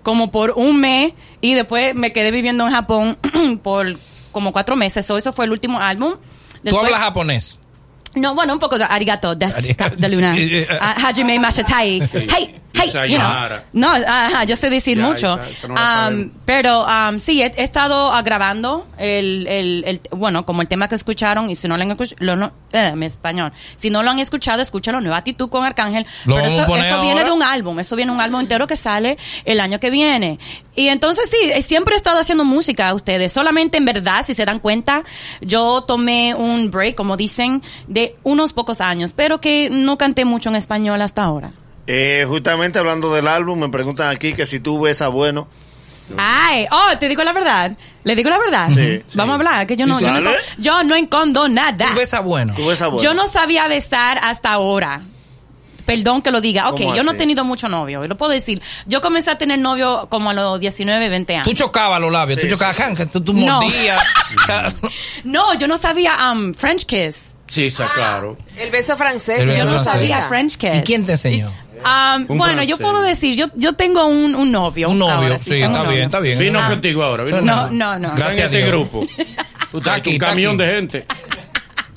como 0.04 0.32
por 0.32 0.52
un 0.56 0.80
mes 0.80 1.14
y 1.42 1.54
después 1.56 1.94
me 1.96 2.14
quedé 2.14 2.32
viviendo 2.32 2.66
en 2.66 2.72
Japón 2.72 3.18
por 3.64 3.88
como 4.32 4.52
cuatro 4.54 4.76
meses. 4.76 5.06
So, 5.06 5.18
eso 5.18 5.34
fue 5.34 5.46
el 5.46 5.52
último 5.52 5.80
álbum. 5.80 6.14
¿Tú 6.14 6.60
Después- 6.64 6.86
hablas 6.86 7.02
japonés? 7.02 7.60
no, 8.16 8.34
bueno, 8.34 8.54
un 8.54 8.60
poco 8.60 8.78
de 8.78 8.86
arigato, 8.86 9.36
des, 9.36 9.54
de 9.98 10.10
luna. 10.10 10.36
Sí, 10.36 10.50
eh, 10.56 10.68
Ah, 10.80 10.96
Hajime 11.08 11.38
mashatai. 11.40 12.00
Hey, 12.14 12.56
hey, 12.76 13.10
you 13.10 13.18
know. 13.18 13.28
sayonara. 13.28 13.66
No, 13.74 13.90
ajá, 13.92 14.44
yo 14.46 14.56
sé 14.56 14.70
decir 14.70 14.98
mucho. 14.98 15.40
no. 15.68 15.76
Um, 15.76 16.30
pero 16.46 16.86
um, 16.86 17.20
sí, 17.20 17.42
he, 17.42 17.52
he 17.56 17.64
estado 17.64 18.12
grabando 18.24 18.88
el, 18.98 19.48
el, 19.48 19.84
el, 19.86 20.02
bueno, 20.12 20.46
como 20.46 20.62
el 20.62 20.68
tema 20.68 20.88
que 20.88 20.96
escucharon, 20.96 21.50
y 21.50 21.56
si 21.56 21.68
no 21.68 21.78
lo 21.78 21.84
han 21.84 21.92
escuchado, 21.92 22.36
no, 22.36 22.52
eh, 22.72 22.94
mi 22.96 23.06
español, 23.06 23.52
si 23.78 23.90
no 23.90 24.04
lo 24.04 24.12
han 24.12 24.20
escuchado, 24.20 24.62
escúchalo, 24.62 25.02
Nueva 25.02 25.18
Actitud 25.18 25.50
con 25.50 25.64
Arcángel. 25.66 26.06
Lo 26.26 26.36
pero 26.36 26.48
vamos 26.48 26.60
a 26.60 26.64
eso, 26.64 26.72
poner 26.72 26.86
eso 26.86 27.02
viene 27.02 27.20
ahora. 27.22 27.26
de 27.26 27.32
un 27.32 27.44
álbum, 27.44 27.80
eso 27.80 27.96
viene 27.96 28.12
un 28.12 28.22
álbum 28.22 28.42
entero 28.42 28.68
que 28.68 28.78
sale 28.78 29.18
el 29.46 29.60
año 29.60 29.80
que 29.80 29.90
viene. 29.90 30.40
Y 30.76 30.90
entonces 30.90 31.30
sí, 31.30 31.52
eh, 31.52 31.62
siempre 31.62 31.96
he 31.96 31.98
estado 31.98 32.20
haciendo 32.20 32.44
música 32.44 32.90
a 32.90 32.94
ustedes. 32.94 33.32
Solamente 33.32 33.78
en 33.78 33.86
verdad, 33.86 34.26
si 34.26 34.34
se 34.34 34.46
dan 34.46 34.60
cuenta, 34.60 35.04
yo 35.42 35.84
tomé 35.84 36.36
un 36.36 36.70
break, 36.70 36.96
como 36.96 37.16
dicen, 37.18 37.62
de 37.88 38.16
unos 38.24 38.54
pocos 38.54 38.82
años, 38.82 39.14
pero 39.16 39.40
que 39.40 39.70
no 39.72 39.98
canté 39.98 40.26
mucho 40.26 40.50
en 40.50 40.56
español 40.56 41.02
hasta 41.02 41.24
ahora. 41.24 41.52
Eh, 41.88 42.26
justamente 42.28 42.80
hablando 42.80 43.14
del 43.14 43.28
álbum, 43.28 43.60
me 43.60 43.70
preguntan 43.70 44.10
aquí 44.10 44.34
que 44.34 44.46
si 44.46 44.60
tú 44.60 44.82
ves 44.82 45.02
a 45.02 45.08
bueno. 45.10 45.48
Ay, 46.18 46.68
oh, 46.72 46.98
te 47.00 47.08
digo 47.08 47.24
la 47.24 47.34
verdad. 47.34 47.76
Le 48.04 48.16
digo 48.16 48.30
la 48.30 48.38
verdad. 48.38 48.70
Sí, 48.72 49.02
Vamos 49.16 49.34
a 49.34 49.36
hablar, 49.36 49.66
que 49.68 49.76
yo 49.76 49.86
Sí, 49.86 49.90
no, 49.92 49.98
sí. 50.00 50.06
yo 50.06 50.20
no, 50.22 50.32
yo 50.58 50.84
no 50.84 50.96
encondo 50.96 51.48
nada. 51.50 51.88
¿Tú 51.90 51.96
ves 51.96 52.14
a 52.14 52.20
bueno? 52.22 52.54
Tú 52.56 52.68
ves 52.68 52.82
a 52.82 52.88
bueno. 52.88 53.02
Yo 53.04 53.14
no 53.16 53.28
sabía 53.28 53.68
besar 53.68 54.20
hasta 54.22 54.52
ahora. 54.52 55.02
Perdón 55.86 56.22
que 56.24 56.32
lo 56.32 56.42
diga. 56.42 56.70
Ok, 56.70 56.78
¿Cómo 56.82 56.96
yo 56.96 57.04
no 57.04 57.12
he 57.12 57.16
tenido 57.16 57.44
mucho 57.44 57.70
novio. 57.70 58.06
Lo 58.08 58.18
puedo 58.18 58.32
decir. 58.32 58.62
Yo 58.88 59.02
comencé 59.02 59.30
a 59.32 59.38
tener 59.38 59.60
novio 59.60 60.08
como 60.10 60.32
a 60.32 60.34
los 60.34 60.60
19, 60.60 61.10
20 61.10 61.34
años. 61.36 61.48
Tú 61.48 61.54
chocabas 61.54 62.00
los 62.02 62.12
labios, 62.12 62.40
tú 62.40 62.48
chocabas, 62.48 62.78
que 62.98 63.06
tú, 63.06 63.22
tú 63.22 63.34
No. 63.34 63.62
mordías. 63.62 64.04
No, 65.24 65.54
yo 65.56 65.68
no 65.68 65.78
sabía 65.78 66.32
um, 66.32 66.54
French 66.54 66.86
kiss. 66.86 67.34
Sí, 67.48 67.68
está 67.68 67.92
claro. 67.94 68.38
El 68.58 68.72
beso 68.72 68.98
francés, 68.98 69.42
El 69.42 69.48
beso 69.50 69.60
yo 69.60 69.66
no 69.66 69.70
francés. 69.72 69.92
sabía. 69.94 70.16
Sabía 70.18 70.28
French 70.30 70.58
kiss. 70.58 70.76
¿Y 70.78 70.82
quién 70.82 71.06
te 71.06 71.12
enseñó? 71.14 71.52
Um, 71.86 72.38
bueno, 72.38 72.64
yo 72.64 72.78
puedo 72.78 73.02
decir, 73.02 73.36
yo, 73.36 73.46
yo 73.56 73.74
tengo 73.74 74.06
un, 74.06 74.34
un 74.36 74.52
novio. 74.52 74.90
Un 74.90 75.00
novio, 75.00 75.14
ahora, 75.16 75.40
sí, 75.40 75.54
está 75.62 75.70
novio. 75.70 75.92
bien, 75.92 76.04
está 76.06 76.20
bien. 76.20 76.40
Vino 76.40 76.60
Ah. 76.60 76.70
contigo 76.70 77.04
ahora. 77.04 77.24
Vino 77.24 77.42
No, 77.42 77.62
contigo. 77.64 77.84
no, 77.86 78.00
no. 78.00 78.12
Gracias 78.16 78.42
a 78.42 78.46
este 78.46 78.58
Dios. 78.58 78.70
grupo. 78.70 79.06
Tú 79.72 79.80
traes 79.82 80.00
aquí, 80.00 80.12
un 80.14 80.18
camión 80.18 80.56
aquí. 80.56 80.64
de 80.70 80.76
gente. 80.76 81.06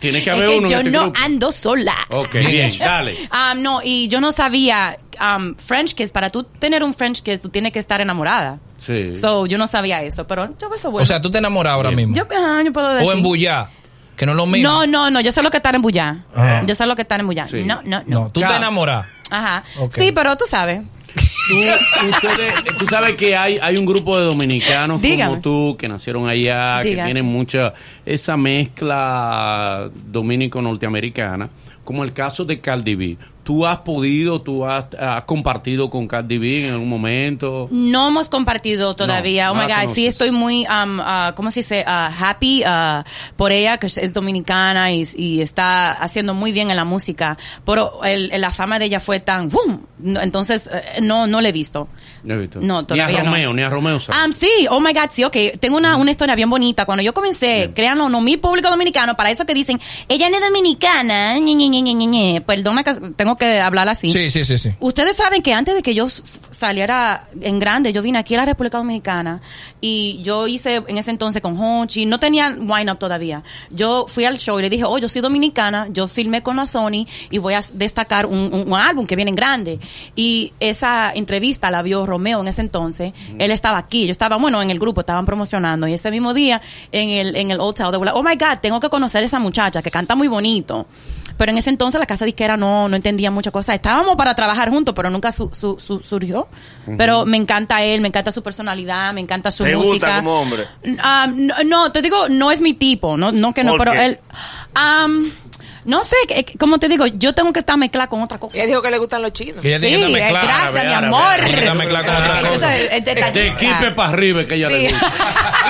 Tiene 0.01 0.23
que 0.23 0.31
Es 0.31 0.37
haber 0.37 0.49
que 0.51 0.59
uno 0.59 0.69
yo 0.69 0.75
en 0.81 0.87
este 0.87 0.91
no 0.97 1.03
grupo. 1.05 1.21
ando 1.25 1.51
sola. 1.53 1.97
Ok, 2.11 2.33
bien, 2.35 2.71
dale. 2.79 3.17
Um, 3.33 3.63
no, 3.63 3.81
y 3.83 4.07
yo 4.09 4.21
no 4.21 4.31
sabía 4.31 4.97
um, 5.21 5.57
French 5.57 5.95
kiss. 5.95 6.13
Para 6.13 6.31
tú 6.31 6.45
tener 6.45 6.85
un 6.85 6.95
French 6.95 7.23
kiss, 7.23 7.41
tú 7.41 7.49
tienes 7.49 7.73
que 7.73 7.79
estar 7.81 8.01
enamorada. 8.01 8.61
Sí. 8.79 9.17
So, 9.17 9.47
yo 9.47 9.59
no 9.59 9.67
sabía 9.67 10.03
eso, 10.03 10.25
pero 10.27 10.55
yo 10.61 10.69
beso 10.69 10.91
bueno. 10.93 11.03
O 11.03 11.07
sea, 11.07 11.21
tú 11.21 11.31
te 11.33 11.39
enamoras 11.39 11.73
ahora 11.73 11.91
mismo. 11.91 12.15
yo, 12.15 12.29
ajá, 12.31 12.63
yo 12.63 12.73
puedo 12.73 12.95
decir. 12.95 13.09
o 13.09 13.13
en 13.13 13.23
Bullá, 13.23 13.71
que 14.19 14.27
no 14.27 14.33
es 14.33 14.37
lo 14.37 14.47
mismo. 14.47 14.69
No, 14.69 14.87
no, 14.87 15.11
no, 15.11 15.21
yo 15.21 15.31
sé 15.31 15.43
lo 15.43 15.51
que 15.51 15.59
está 15.59 15.71
en 15.71 15.81
Bullá. 15.81 16.25
Ajá. 16.35 16.65
Yo 16.67 16.75
sé 16.75 16.85
lo 16.87 16.97
que 16.97 17.03
está 17.03 17.15
en 17.15 17.27
Bullá. 17.27 17.47
Sí. 17.47 17.63
No, 17.65 17.81
no, 17.85 18.03
no. 18.05 18.25
No, 18.25 18.31
tú 18.31 18.41
te 18.41 18.53
enamoras. 18.53 19.07
Ajá. 19.31 19.63
Sí, 19.95 20.11
pero 20.13 20.37
tú 20.37 20.45
sabes. 20.47 20.83
tú, 21.49 21.57
ustedes, 21.57 22.55
tú 22.79 22.87
sabes 22.87 23.15
que 23.15 23.37
hay, 23.37 23.59
hay 23.63 23.77
un 23.77 23.87
grupo 23.87 24.19
de 24.19 24.25
dominicanos 24.25 25.01
Dígame. 25.01 25.31
como 25.31 25.41
tú 25.41 25.77
que 25.79 25.89
nacieron 25.89 26.29
allá, 26.29 26.83
que 26.83 26.95
tienen 26.97 27.25
mucha 27.25 27.73
esa 28.05 28.37
mezcla 28.37 29.89
dominico-norteamericana, 30.11 31.49
como 31.85 32.03
el 32.03 32.13
caso 32.13 32.45
de 32.45 32.61
Cardi 32.61 32.95
B. 32.97 33.17
¿Tú 33.49 33.65
has 33.65 33.79
podido, 33.79 34.43
tú 34.43 34.67
has, 34.67 34.85
has 35.01 35.23
compartido 35.25 35.89
con 35.89 36.07
Cardi 36.07 36.37
B 36.37 36.67
en 36.67 36.73
algún 36.75 36.91
momento? 36.91 37.67
No 37.71 38.09
hemos 38.09 38.29
compartido 38.29 38.95
todavía. 38.95 39.47
No, 39.47 39.53
oh 39.53 39.55
my 39.55 39.61
no 39.63 39.69
God, 39.69 39.75
sí 39.75 39.85
conoces. 40.03 40.07
estoy 40.09 40.31
muy, 40.33 40.67
um, 40.67 40.99
uh, 41.01 41.33
¿cómo 41.35 41.51
se 41.51 41.61
dice? 41.61 41.83
Uh, 41.87 42.13
happy 42.23 42.63
uh, 42.67 43.03
por 43.39 43.51
ella, 43.51 43.79
que 43.79 43.87
es 43.87 44.13
dominicana 44.13 44.93
y, 44.93 45.09
y 45.17 45.41
está 45.41 45.93
haciendo 45.93 46.35
muy 46.35 46.53
bien 46.53 46.69
en 46.69 46.77
la 46.77 46.85
música. 46.85 47.39
Pero 47.65 48.05
el, 48.05 48.31
el- 48.33 48.43
la 48.43 48.51
fama 48.51 48.79
de 48.79 48.85
ella 48.85 49.01
fue 49.01 49.19
tan, 49.21 49.49
¡boom! 49.49 49.81
No, 50.01 50.21
entonces, 50.21 50.69
eh, 50.71 51.01
no, 51.01 51.27
no 51.27 51.41
la 51.41 51.49
he 51.49 51.53
visto. 51.53 51.89
No, 52.25 52.35
he 52.35 52.39
visto. 52.41 52.61
No, 52.61 52.85
todavía 52.85 53.07
Ni 53.09 53.15
a 53.15 53.19
no. 53.23 53.31
Romeo, 53.31 53.55
ni 53.55 53.63
a 53.63 53.71
Romeo. 53.71 53.99
¿sabes? 53.99 54.27
Um, 54.27 54.33
sí, 54.33 54.67
oh 54.71 54.79
my 54.79 54.93
God, 54.93 55.09
sí, 55.11 55.25
ok. 55.25 55.37
Tengo 55.59 55.79
una, 55.79 55.97
una 55.97 56.11
historia 56.11 56.35
bien 56.35 56.51
bonita. 56.51 56.85
Cuando 56.85 57.03
yo 57.03 57.15
comencé, 57.15 57.73
créanlo 57.75 58.05
o 58.05 58.09
no, 58.11 58.21
mi 58.21 58.37
público 58.37 58.69
dominicano, 58.69 59.17
para 59.17 59.31
eso 59.31 59.47
que 59.47 59.55
dicen, 59.55 59.81
ella 60.07 60.29
no 60.29 60.37
es 60.37 60.43
dominicana, 60.43 61.39
ñe, 61.39 61.55
ñe, 61.55 61.69
ñe. 61.71 62.43
Perdona 62.43 62.85
que 62.85 62.93
tengo 63.17 63.38
que 63.39 63.61
hablar 63.61 63.89
así. 63.89 64.11
Sí, 64.13 64.31
sí, 64.31 64.45
sí, 64.45 64.59
sí. 64.59 64.71
Ustedes 64.81 65.17
saben 65.17 65.41
que 65.43 65.53
antes 65.55 65.75
de 65.75 65.83
que 65.83 65.95
yo 65.95 66.07
saliera 66.51 67.29
en 67.41 67.59
grande, 67.59 67.93
yo 67.93 68.03
vine 68.03 68.19
aquí 68.19 68.35
a 68.35 68.39
la 68.39 68.45
República 68.45 68.79
Dominicana 68.79 69.41
y 69.81 70.21
yo 70.23 70.47
hice 70.49 70.83
en 70.87 70.99
ese 70.99 71.11
entonces 71.11 71.41
con 71.41 71.57
Honchi, 71.59 72.05
no 72.07 72.19
tenía 72.19 72.55
Wine 72.59 72.91
Up 72.93 72.99
todavía. 72.99 73.43
Yo 73.71 74.07
fui 74.09 74.25
al 74.25 74.39
show 74.39 74.59
y 74.59 74.63
le 74.63 74.71
dije, 74.71 74.85
oh, 74.85 74.99
yo 74.99 75.09
soy 75.09 75.23
dominicana, 75.23 75.87
yo 75.91 76.09
filmé 76.09 76.43
con 76.43 76.57
la 76.57 76.67
Sony 76.67 77.07
y 77.31 77.39
voy 77.39 77.55
a 77.55 77.61
destacar 77.73 78.27
un, 78.27 78.39
un- 78.53 78.73
un 78.73 78.75
álbum 78.75 79.07
que 79.07 79.15
viene 79.17 79.31
en 79.31 79.37
grande. 79.37 79.79
Y 80.17 80.53
esa 80.61 81.13
entrevista 81.15 81.71
la 81.71 81.83
vio 81.83 82.05
Romeo 82.07 82.41
en 82.41 82.49
ese 82.49 82.61
entonces. 82.63 83.13
Él 83.39 83.51
estaba 83.51 83.79
aquí, 83.79 84.07
yo 84.07 84.11
estaba, 84.11 84.37
bueno, 84.37 84.61
en 84.61 84.71
el 84.71 84.79
grupo, 84.79 85.01
estaban 85.01 85.25
promocionando. 85.27 85.87
Y 85.87 85.95
ese 85.95 86.11
mismo 86.11 86.35
día, 86.35 86.61
en 86.93 87.11
el, 87.11 87.37
en 87.37 87.51
el 87.51 87.61
hotel, 87.61 87.91
de 87.93 87.99
oh 87.99 88.23
my 88.23 88.35
God, 88.37 88.59
tengo 88.61 88.81
que 88.81 88.89
conocer 88.89 89.23
a 89.23 89.27
esa 89.27 89.39
muchacha 89.39 89.81
que 89.83 89.91
canta 89.91 90.15
muy 90.17 90.27
bonito. 90.29 90.87
Pero 91.39 91.53
en 91.53 91.59
ese 91.59 91.71
entonces 91.71 91.99
la 91.99 92.05
casa 92.07 92.25
disquera 92.27 92.57
no, 92.59 92.89
no 92.89 92.97
entendía 92.97 93.31
muchas 93.31 93.53
cosas. 93.53 93.77
Estábamos 93.77 94.17
para 94.17 94.35
trabajar 94.35 94.69
juntos, 94.71 94.95
pero 94.95 95.09
nunca 95.09 95.33
su- 95.33 95.51
su- 95.55 95.79
su- 95.79 96.01
surgió. 96.03 96.49
Pero 96.99 97.25
me 97.25 97.37
encanta 97.39 97.83
él, 97.83 98.01
me 98.03 98.09
encanta 98.09 98.31
su 98.33 98.43
personalidad, 98.43 99.13
me 99.15 99.21
encanta 99.21 99.51
su 99.51 99.65
¿Te 99.65 99.75
música. 99.77 99.93
gusta 99.93 100.17
como 100.17 100.41
hombre? 100.41 100.67
Ah, 101.01 101.27
no, 101.35 101.55
no, 101.65 101.93
te 101.93 102.03
digo, 102.03 102.29
no 102.29 102.51
es 102.51 102.61
mi 102.61 102.75
tipo, 102.75 103.17
no, 103.17 103.31
no 103.31 103.55
que 103.55 103.63
no, 103.65 103.71
¿Por 103.73 103.81
pero 103.81 103.93
qué? 103.93 104.05
él, 104.05 104.19
am, 104.75 105.31
no 105.89 106.05
sé, 106.05 106.17
como 106.59 106.79
te 106.79 106.87
digo, 106.89 107.07
yo 107.07 107.35
tengo 107.35 107.51
que 107.53 107.61
estar 107.61 107.77
mezclada 107.79 108.09
con 108.09 108.23
otra 108.23 108.39
cosa. 108.39 108.57
Ella 108.59 108.67
dijo 108.67 108.83
que 108.83 108.91
le 108.91 108.99
gustan 108.99 109.23
los 109.23 109.33
chinos. 109.33 109.63
Que 109.63 109.69
ella 109.69 109.79
Sí, 109.81 109.87
tiene 109.87 110.03
que 110.07 110.11
eh, 110.19 110.21
mezclar. 110.21 110.45
gracias, 110.45 110.71
árabe, 110.77 110.87
mi 110.89 110.93
amor. 110.95 111.35
Tiene 111.37 111.61
que 111.63 111.89
con 111.89 112.17
otra 112.17 112.41
cosa. 112.43 112.69
De 112.69 113.47
equipe 113.49 113.91
para 113.93 114.09
arriba 114.11 114.45
que 114.45 114.55
ella 114.57 114.69
Sí. 114.69 114.75
le 114.75 114.91
gusta. 114.91 115.13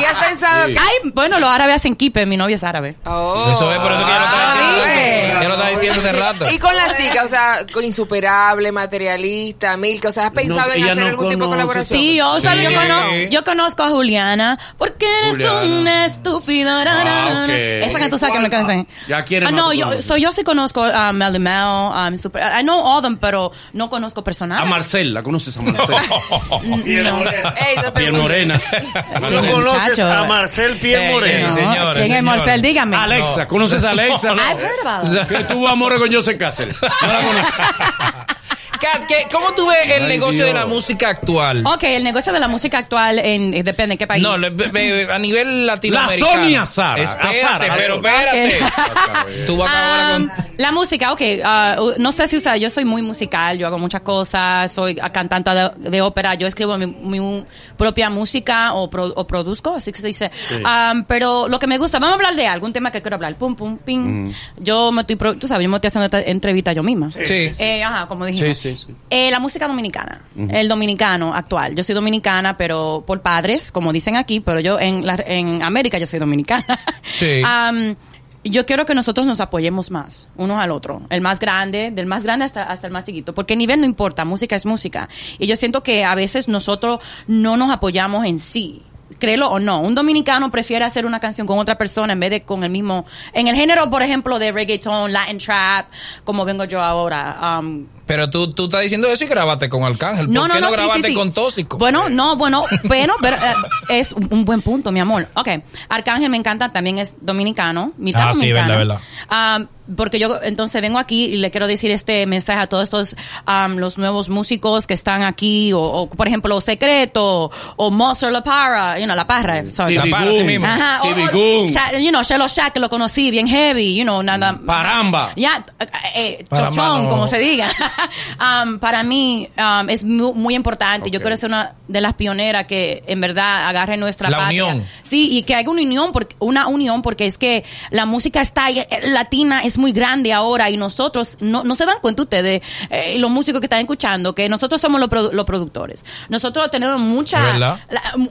¿Y 0.01 0.05
has 0.05 0.19
pensado 0.19 0.67
Sí. 0.67 0.73
que... 0.73 0.79
Ay, 0.81 1.11
bueno, 1.15 1.39
los 1.39 1.49
árabes 1.49 1.77
hacen 1.77 1.95
kipe, 1.95 2.27
mi 2.27 2.37
novio 2.37 2.57
es 2.57 2.65
árabe. 2.65 2.97
Oh. 3.07 3.49
Eso 3.53 3.73
es 3.73 3.79
por 3.79 3.93
eso 3.93 4.05
que 4.05 4.11
ya 4.11 4.19
lo 4.19 4.25
está 4.25 4.53
Ah, 4.53 4.55
diciendo. 4.85 5.41
Ya 5.43 5.49
lo 5.49 5.55
está 5.55 5.69
diciendo 5.69 5.99
hace 6.01 6.13
rato. 6.13 6.51
Y 6.51 6.59
con 6.59 6.75
las 6.75 6.97
chicas, 6.97 7.25
o 7.25 7.29
sea, 7.29 7.55
insuperable, 7.83 8.73
materialista, 8.73 9.77
Milka, 9.77 10.09
o 10.09 10.13
sea, 10.13 10.27
¿has 10.27 10.33
pensado 10.33 10.69
No, 10.69 10.73
en 10.75 10.83
ella 10.83 10.93
hacer 10.93 11.05
no 11.05 11.11
algún 11.11 11.29
tipo 11.31 11.45
de 11.45 11.51
colaboración? 11.51 12.01
Sí, 12.01 12.17
yo. 12.17 12.41
¿sabes? 12.41 12.65
yo, 12.71 12.81
conozco, 12.81 13.13
yo 13.31 13.45
conozco 13.45 13.83
a 13.85 13.89
Juliana. 13.91 14.59
Porque 14.77 15.07
eres 15.21 15.31
Juliana. 15.33 15.63
un 15.63 15.89
estúpido. 15.89 16.71
Ah. 16.71 17.47
Esa 17.49 17.99
que 18.01 18.09
tú 18.09 18.19
sabes 18.19 18.35
que 18.35 18.41
me 18.41 18.51
cansé. 18.51 18.87
Ya 19.09 19.25
quiere 19.25 19.47
Ah, 19.47 19.51
no, 19.51 19.73
yo. 19.73 20.01
So, 20.09 20.17
yo 20.17 20.33
sí 20.33 20.43
conozco 20.43 20.83
a 20.83 21.13
Melly 21.13 21.39
Mel. 21.39 21.93
Um, 21.95 22.17
super, 22.17 22.43
I 22.43 22.63
know 22.63 22.81
all 22.81 23.03
them, 23.03 23.19
pero 23.19 23.53
no 23.73 23.89
conozco 23.89 24.25
personal. 24.25 24.59
A 24.59 24.65
Marcel, 24.65 25.15
¿la 25.15 25.23
conoces 25.23 25.57
a 25.57 25.63
Marcel? 25.63 25.95
Piel 26.85 27.13
morena. 27.13 27.55
Ey, 27.69 27.77
no 27.77 27.95
Piel 27.95 28.13
morena. 28.13 28.59
¿Tú 28.59 29.21
Marcel. 29.21 29.51
conoces 29.51 29.99
a 30.01 30.25
Marcel 30.25 30.77
Piel 30.77 31.13
Morena? 31.13 31.49
No, 31.51 31.57
ey, 31.57 31.65
señores, 31.65 32.05
¿Quién 32.05 32.17
es. 32.17 32.23
Marcel? 32.25 32.63
Dígame. 32.63 32.97
Alexa, 32.97 33.47
¿conoces 33.47 33.85
a 33.85 33.91
Alexa? 33.91 34.35
No. 34.35 34.43
I've 34.43 34.61
heard 34.61 34.81
about. 34.87 35.29
Que 35.29 35.45
tuvo 35.45 35.69
amores 35.69 36.01
con 36.01 36.13
Joseph 36.13 36.39
Castle. 36.39 36.69
No 37.03 37.13
la 37.13 37.21
conoces. 37.23 37.55
Kat, 38.81 39.07
¿qué- 39.07 39.27
¿cómo 39.33 39.53
tú 39.55 39.67
ves 39.67 39.97
el 39.97 40.05
Ay, 40.05 40.09
negocio 40.09 40.45
de 40.47 40.53
la 40.53 40.67
música 40.67 41.09
actual? 41.11 41.65
Ok, 41.67 41.83
el 41.85 42.05
negocio 42.05 42.33
de 42.33 42.41
la 42.41 42.49
música 42.49 42.79
actual 42.79 43.19
en, 43.19 43.55
eh, 43.55 43.63
depende 43.63 43.95
de 43.95 43.99
qué 43.99 44.07
país. 44.07 44.23
No, 44.23 44.37
le- 44.37 44.51
be- 44.51 44.69
be- 44.69 45.13
a 45.13 45.19
nivel 45.19 45.67
latinoamericano. 45.67 46.33
La 46.33 46.39
Sonia 46.43 46.67
Sara. 46.67 47.03
Espérate, 47.03 47.39
A 47.39 47.49
Sara. 47.49 47.75
pero 47.77 47.95
espérate. 47.97 48.59
Tú 49.47 49.57
vas 49.57 49.69
a 49.69 49.73
acabar 49.73 50.21
Um, 50.21 50.29
con... 50.29 50.49
La 50.59 50.73
música, 50.73 51.13
ok. 51.13 51.21
ah, 51.45 51.77
uh, 51.81 51.93
no 51.99 52.11
sé 52.13 52.27
si 52.27 52.37
o 52.37 52.41
sea, 52.41 52.57
yo 52.57 52.69
soy 52.69 52.85
muy 52.85 53.01
musical, 53.03 53.59
yo 53.59 53.67
hago 53.69 53.79
muchas 53.79 54.01
cosas, 54.01 54.73
soy 54.73 54.99
ah, 55.01 55.09
cantante 55.11 55.51
de, 55.51 55.71
de 55.77 56.01
ópera, 56.03 56.35
yo 56.35 56.47
escribo 56.49 56.77
mi, 56.77 56.87
mi 56.87 57.45
propia 57.77 58.11
música 58.11 58.75
o, 58.75 58.91
pro- 58.91 59.13
o 59.15 59.27
produzco, 59.27 59.75
así 59.77 59.93
que 59.93 60.01
se 60.01 60.07
dice. 60.09 60.31
Um, 60.53 61.05
pero 61.05 61.49
lo 61.49 61.59
que 61.61 61.67
me 61.69 61.79
gusta, 61.79 61.99
vamos 62.01 62.13
a 62.13 62.15
hablar 62.17 62.35
de 62.35 62.47
algún 62.49 62.73
tema 62.73 62.91
que 62.91 63.01
quiero 63.03 63.15
hablar. 63.17 63.35
Pum, 63.37 63.55
pum, 63.55 63.79
ping. 63.79 64.33
Yo 64.57 64.91
me 64.91 65.03
estoy, 65.03 65.17
pro- 65.17 65.37
tú 65.37 65.47
sabes, 65.47 65.63
yo 65.65 65.71
me 65.71 65.77
estoy 65.77 65.89
haciendo 65.89 66.07
esta 66.07 66.21
entrevista 66.23 66.73
yo 66.73 66.83
misma. 66.83 67.11
Sí. 67.13 67.53
Eh, 67.59 67.83
ajá, 67.85 68.07
como 68.09 68.25
dijimos. 68.27 68.59
Sí, 68.59 68.68
sí, 68.77 68.87
sí. 68.89 68.95
Eh, 69.11 69.31
la 69.31 69.41
música 69.41 69.69
dominicana, 69.69 70.23
el 70.37 70.69
dominicano 70.69 71.35
actual. 71.35 71.75
Yo 71.75 71.83
soy 71.83 71.95
dominicana, 71.95 72.57
pero 72.57 73.05
por 73.07 73.21
padres, 73.23 73.73
como 73.73 73.93
dicen 73.93 74.17
aquí, 74.17 74.41
pero 74.41 74.61
yo 74.61 74.79
en, 74.79 75.07
la, 75.07 75.15
en 75.27 75.63
América 75.63 75.99
yo 75.99 76.07
soy 76.07 76.19
dominicana. 76.19 76.81
Sí. 77.13 77.43
Am, 77.47 77.97
yo 78.45 78.67
quiero 78.67 78.87
que 78.87 78.95
nosotros 78.95 79.27
nos 79.27 79.41
apoyemos 79.41 79.91
más, 79.91 80.29
unos 80.37 80.59
al 80.59 80.71
otro. 80.71 81.03
El 81.11 81.21
más 81.21 81.39
grande, 81.39 81.91
del 81.91 82.07
más 82.07 82.23
grande 82.23 82.45
hasta, 82.45 82.65
hasta 82.65 82.87
el 82.87 82.93
más 82.93 83.05
chiquito. 83.05 83.35
Porque 83.35 83.55
el 83.55 83.59
nivel 83.59 83.81
no 83.81 83.87
importa, 83.87 84.25
música 84.25 84.57
es 84.57 84.65
música. 84.67 85.09
Y 85.39 85.47
yo 85.47 85.57
siento 85.57 85.83
que 85.83 86.05
a 86.05 86.15
veces 86.15 86.49
nosotros 86.49 87.01
no 87.27 87.57
nos 87.57 87.71
apoyamos 87.71 88.27
en 88.27 88.39
sí. 88.39 88.83
Créelo 89.19 89.49
o 89.49 89.59
no, 89.59 89.81
un 89.81 89.95
dominicano 89.95 90.51
prefiere 90.51 90.85
hacer 90.85 91.07
una 91.07 91.19
canción 91.19 91.47
con 91.47 91.59
otra 91.59 91.79
persona 91.79 92.13
en 92.13 92.21
vez 92.21 92.31
de 92.31 92.43
con 92.43 92.63
el 92.63 92.71
mismo. 92.71 93.07
En 93.33 93.49
el 93.49 93.57
género, 93.57 93.91
por 93.91 94.03
ejemplo, 94.03 94.39
de 94.39 94.53
reggaeton, 94.53 95.13
Latin 95.13 95.39
trap, 95.39 95.87
como 96.25 96.45
vengo 96.45 96.65
yo 96.65 96.81
ahora. 96.81 97.37
am, 97.41 97.87
Pero 98.09 98.31
tú, 98.31 98.53
tú 98.55 98.65
estás 98.65 98.81
diciendo 98.81 99.07
eso 99.07 99.23
y 99.25 99.27
grabaste 99.27 99.69
con 99.69 99.85
Arcángel. 99.85 100.27
¿Por 100.27 100.35
no, 100.35 100.43
qué 100.45 100.49
no, 100.49 100.55
no, 100.55 100.61
no, 100.63 100.69
sí, 100.71 100.77
grabaste 100.77 101.03
sí, 101.03 101.09
sí. 101.09 101.15
con 101.15 101.33
Tóxico? 101.33 101.77
Bueno, 101.77 102.09
no, 102.09 102.37
bueno, 102.37 102.65
pero, 102.89 103.15
pero, 103.21 103.37
eh, 103.37 103.55
es 103.91 104.13
un 104.13 104.47
buen 104.47 104.63
punto, 104.63 104.91
mi 104.91 104.99
amor. 104.99 105.29
Ok, 105.35 105.49
Arcángel 105.91 106.31
me 106.31 106.39
encanta, 106.39 106.73
también 106.73 106.99
es 106.99 107.15
dominicano, 107.21 107.93
mitad 107.99 108.31
Ah, 108.31 108.33
sí, 108.33 108.51
verdad, 108.51 108.77
verdad. 108.79 109.01
Ah, 109.29 109.61
porque 109.97 110.19
yo 110.19 110.39
entonces 110.43 110.83
vengo 110.83 110.99
aquí 110.99 111.27
y 111.27 111.37
le 111.37 111.51
quiero 111.51 111.67
decir 111.67 111.91
este 111.91 112.27
mensaje 112.27 112.61
a 112.61 112.67
todos 112.67 112.85
estos 112.85 113.17
am, 113.47 113.77
los 113.79 113.97
nuevos 113.97 114.29
músicos 114.29 114.87
que 114.87 114.93
están 114.95 115.23
aquí 115.23 115.73
o, 115.73 115.81
o, 115.81 116.11
por 116.11 116.29
ejemplo 116.29 116.61
Secreto 116.61 117.51
o 117.77 117.91
Monster 117.91 118.31
La 118.31 118.43
Parra, 118.43 118.99
you 118.99 119.05
know, 119.05 119.17
La 119.17 119.27
Parra, 119.27 119.65
sorry. 119.71 119.95
La 119.95 120.03
TV 120.03 120.11
para, 120.11 120.31
sí 120.31 120.45
mismo. 120.45 120.67
Ajá, 120.67 121.01
o-. 121.05 121.69
Sha- 121.69 121.99
you 121.99 122.11
know, 122.11 122.23
Shelo 122.23 122.49
Shack, 122.49 122.75
que 122.75 122.81
lo 122.81 122.89
conocí, 122.89 123.31
bien 123.31 123.47
heavy, 123.49 123.97
you 123.97 124.05
know, 124.05 124.23
nada. 124.23 124.59
Paramba. 124.65 125.33
Ya, 125.37 125.65
eh, 125.81 125.87
eh, 126.17 126.45
Paramba 126.49 126.71
chochón, 126.71 127.05
no. 127.05 127.09
como 127.09 127.27
se 127.27 127.39
diga. 127.39 127.71
Um, 128.39 128.79
para 128.79 129.03
mí 129.03 129.49
um, 129.59 129.89
es 129.91 130.05
mu- 130.05 130.33
muy, 130.35 130.55
importante. 130.55 131.11
Yo 131.11 131.19
Ok. 131.19 131.23
quiero 131.23 131.37
ser 131.37 131.49
una 131.51 131.75
de 131.89 132.01
las 132.01 132.15
pioneras 132.15 132.67
que 132.67 133.03
en 133.07 133.21
verdad 133.21 133.69
agarre 133.69 133.97
nuestra 133.97 134.31
La 134.31 134.39
patria. 134.39 134.65
unión. 134.67 134.87
Sí, 135.03 135.37
y 135.37 135.43
que 135.43 135.55
haga 135.55 135.71
una 135.71 135.83
unión, 135.83 136.13
porque, 136.13 136.37
una 136.39 136.67
unión, 136.69 137.03
porque 137.03 137.27
es 137.27 137.37
que 137.39 137.65
la 137.91 138.05
música 138.07 138.41
está 138.41 138.71
eh, 138.71 138.87
latina 139.09 139.63
es 139.65 139.77
muy 139.79 139.93
grande 139.93 140.33
ahora 140.33 140.71
y 140.71 140.77
nosotros 140.77 141.37
no, 141.41 141.65
no 141.65 141.75
se 141.75 141.85
dan 141.87 141.97
cuenta 142.01 142.23
ustedes, 142.23 142.63
eh, 142.91 143.19
los 143.19 143.31
músicos 143.31 143.61
que 143.61 143.67
están 143.67 143.81
escuchando, 143.81 144.35
que 144.35 144.49
nosotros 144.49 144.81
somos 144.81 145.01
los, 145.01 145.09
produ- 145.11 145.33
los 145.33 145.45
productores. 145.47 146.05
Nosotros 146.29 146.71
tenemos 146.71 147.01
mucha, 147.01 147.59
la- 147.59 147.81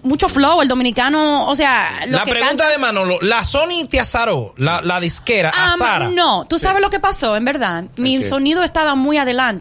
mucho 0.03 0.29
flow, 0.29 0.62
el 0.62 0.67
dominicano, 0.67 1.47
o 1.47 1.55
sea, 1.55 2.05
lo 2.07 2.17
La 2.19 2.24
que 2.24 2.31
pregunta 2.31 2.63
canta- 2.63 2.69
de 2.69 2.77
Manolo, 2.77 3.19
la 3.21 3.43
Sony 3.43 3.88
te 3.89 4.00
azaró, 4.00 4.53
la, 4.57 4.81
la 4.81 5.00
disquera, 5.00 5.51
Ah, 5.55 5.74
azara. 5.74 6.09
no, 6.09 6.45
tú 6.45 6.57
sabes 6.57 6.81
lo 6.81 6.89
que 6.89 7.00
pasó, 7.00 7.36
en 7.36 7.45
verdad. 7.45 7.86
Mi 7.97 8.24
sonido 8.24 8.63
estaba 8.63 8.95
muy 8.95 9.17
adelante. 9.17 9.56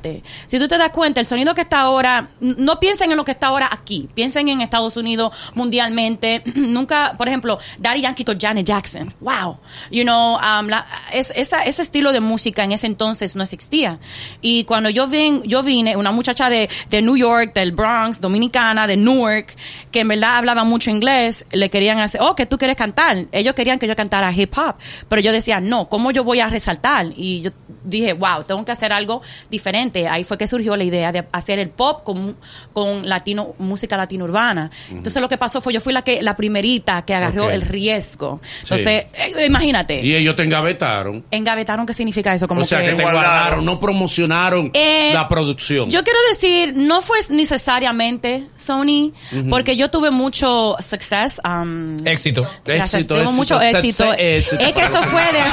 Si 0.46 0.58
tú 0.58 0.68
te 0.68 0.78
das 0.78 0.90
cuenta, 0.90 1.20
el 1.20 1.26
sonido 1.26 1.54
que 1.54 1.62
está 1.62 1.80
ahora, 1.80 2.28
no 2.40 2.78
piensen 2.80 3.10
en 3.10 3.16
lo 3.16 3.24
que 3.24 3.32
está 3.32 3.48
ahora 3.48 3.68
aquí, 3.70 4.08
piensen 4.14 4.48
en 4.48 4.60
Estados 4.60 4.96
Unidos 4.96 5.32
mundialmente. 5.54 6.42
Nunca, 6.54 7.14
por 7.16 7.28
ejemplo, 7.28 7.58
Daddy 7.78 8.02
Yankee 8.02 8.24
con 8.24 8.38
Janet 8.38 8.66
Jackson. 8.66 9.14
Wow. 9.20 9.58
You 9.90 10.02
know, 10.04 10.36
um, 10.36 10.68
es- 11.12 11.32
ese 11.36 11.82
estilo 11.82 12.12
de 12.12 12.20
música 12.20 12.64
en 12.64 12.72
ese 12.72 12.86
entonces 12.86 13.36
no 13.36 13.42
existía. 13.42 13.98
Y 14.40 14.64
cuando 14.64 14.90
yo, 14.90 15.06
yo 15.44 15.62
vine, 15.62 15.96
una 15.96 16.12
muchacha 16.12 16.48
de, 16.50 16.68
de 16.90 17.02
New 17.02 17.16
York, 17.16 17.52
del 17.54 17.72
Bronx, 17.72 18.20
dominicana, 18.20 18.86
de 18.86 18.96
Newark, 18.96 19.54
que 19.90 20.00
en 20.00 20.08
verdad 20.08 20.36
hablaba 20.36 20.64
mucho 20.64 20.90
inglés, 20.90 21.46
le 21.52 21.70
querían 21.70 21.98
hacer, 21.98 22.20
oh, 22.22 22.34
que 22.34 22.46
tú 22.46 22.58
quieres 22.58 22.76
cantar. 22.76 23.26
Ellos 23.32 23.54
querían 23.54 23.78
que 23.78 23.86
yo 23.86 23.96
cantara 23.96 24.32
hip 24.32 24.56
hop. 24.56 24.76
Pero 25.08 25.20
yo 25.22 25.32
decía, 25.32 25.60
no, 25.60 25.88
¿cómo 25.88 26.10
yo 26.10 26.24
voy 26.24 26.40
a 26.40 26.48
resaltar? 26.48 27.06
Y 27.16 27.42
yo 27.42 27.50
dije, 27.84 28.12
wow, 28.12 28.42
tengo 28.46 28.64
que 28.64 28.72
hacer 28.72 28.92
algo 28.92 29.22
diferente. 29.50 29.85
Ahí 30.08 30.24
fue 30.24 30.36
que 30.38 30.46
surgió 30.46 30.76
la 30.76 30.84
idea 30.84 31.12
de 31.12 31.24
hacer 31.32 31.58
el 31.58 31.70
pop 31.70 32.02
con, 32.04 32.36
con 32.72 33.08
latino, 33.08 33.54
música 33.58 33.96
latino 33.96 34.24
urbana. 34.24 34.70
Entonces 34.90 35.20
lo 35.22 35.28
que 35.28 35.38
pasó 35.38 35.60
fue, 35.60 35.72
yo 35.72 35.80
fui 35.80 35.92
la 35.92 36.02
que 36.02 36.20
la 36.22 36.34
primerita 36.36 37.02
que 37.02 37.14
agarró 37.14 37.50
el 37.50 37.62
riesgo. 37.62 38.40
Entonces, 38.62 39.06
eh, 39.14 39.46
imagínate, 39.46 40.00
Y 40.04 40.14
ellos 40.14 40.36
te 40.36 40.42
engavetaron. 40.42 41.24
engavetaron, 41.30 41.86
¿qué 41.86 41.92
significa 41.92 42.34
eso? 42.34 42.46
Como 42.48 42.62
o 42.62 42.64
sea, 42.64 42.80
que, 42.80 42.92
te 42.92 43.02
Guardaron. 43.02 43.22
guardaron, 43.22 43.64
no 43.64 43.80
promocionaron 43.80 44.70
Eh, 44.74 45.10
la 45.14 45.28
producción. 45.28 45.88
Yo 45.90 46.02
quiero 46.04 46.18
decir, 46.30 46.74
no 46.76 47.00
fue 47.00 47.18
necesariamente 47.30 48.46
Sony, 48.56 49.12
porque 49.50 49.76
yo 49.76 49.90
tuve 49.90 50.10
mucho 50.10 50.76
success. 50.80 51.40
um, 51.44 51.98
Éxito. 52.06 52.46
Gracias, 52.64 52.94
Éxito, 52.94 53.16
mucho 53.32 53.60
éxito. 53.60 54.12
Es 54.14 54.50
que 54.50 54.80
eso 54.80 55.02
fue 55.04 55.22
de. 55.32 55.44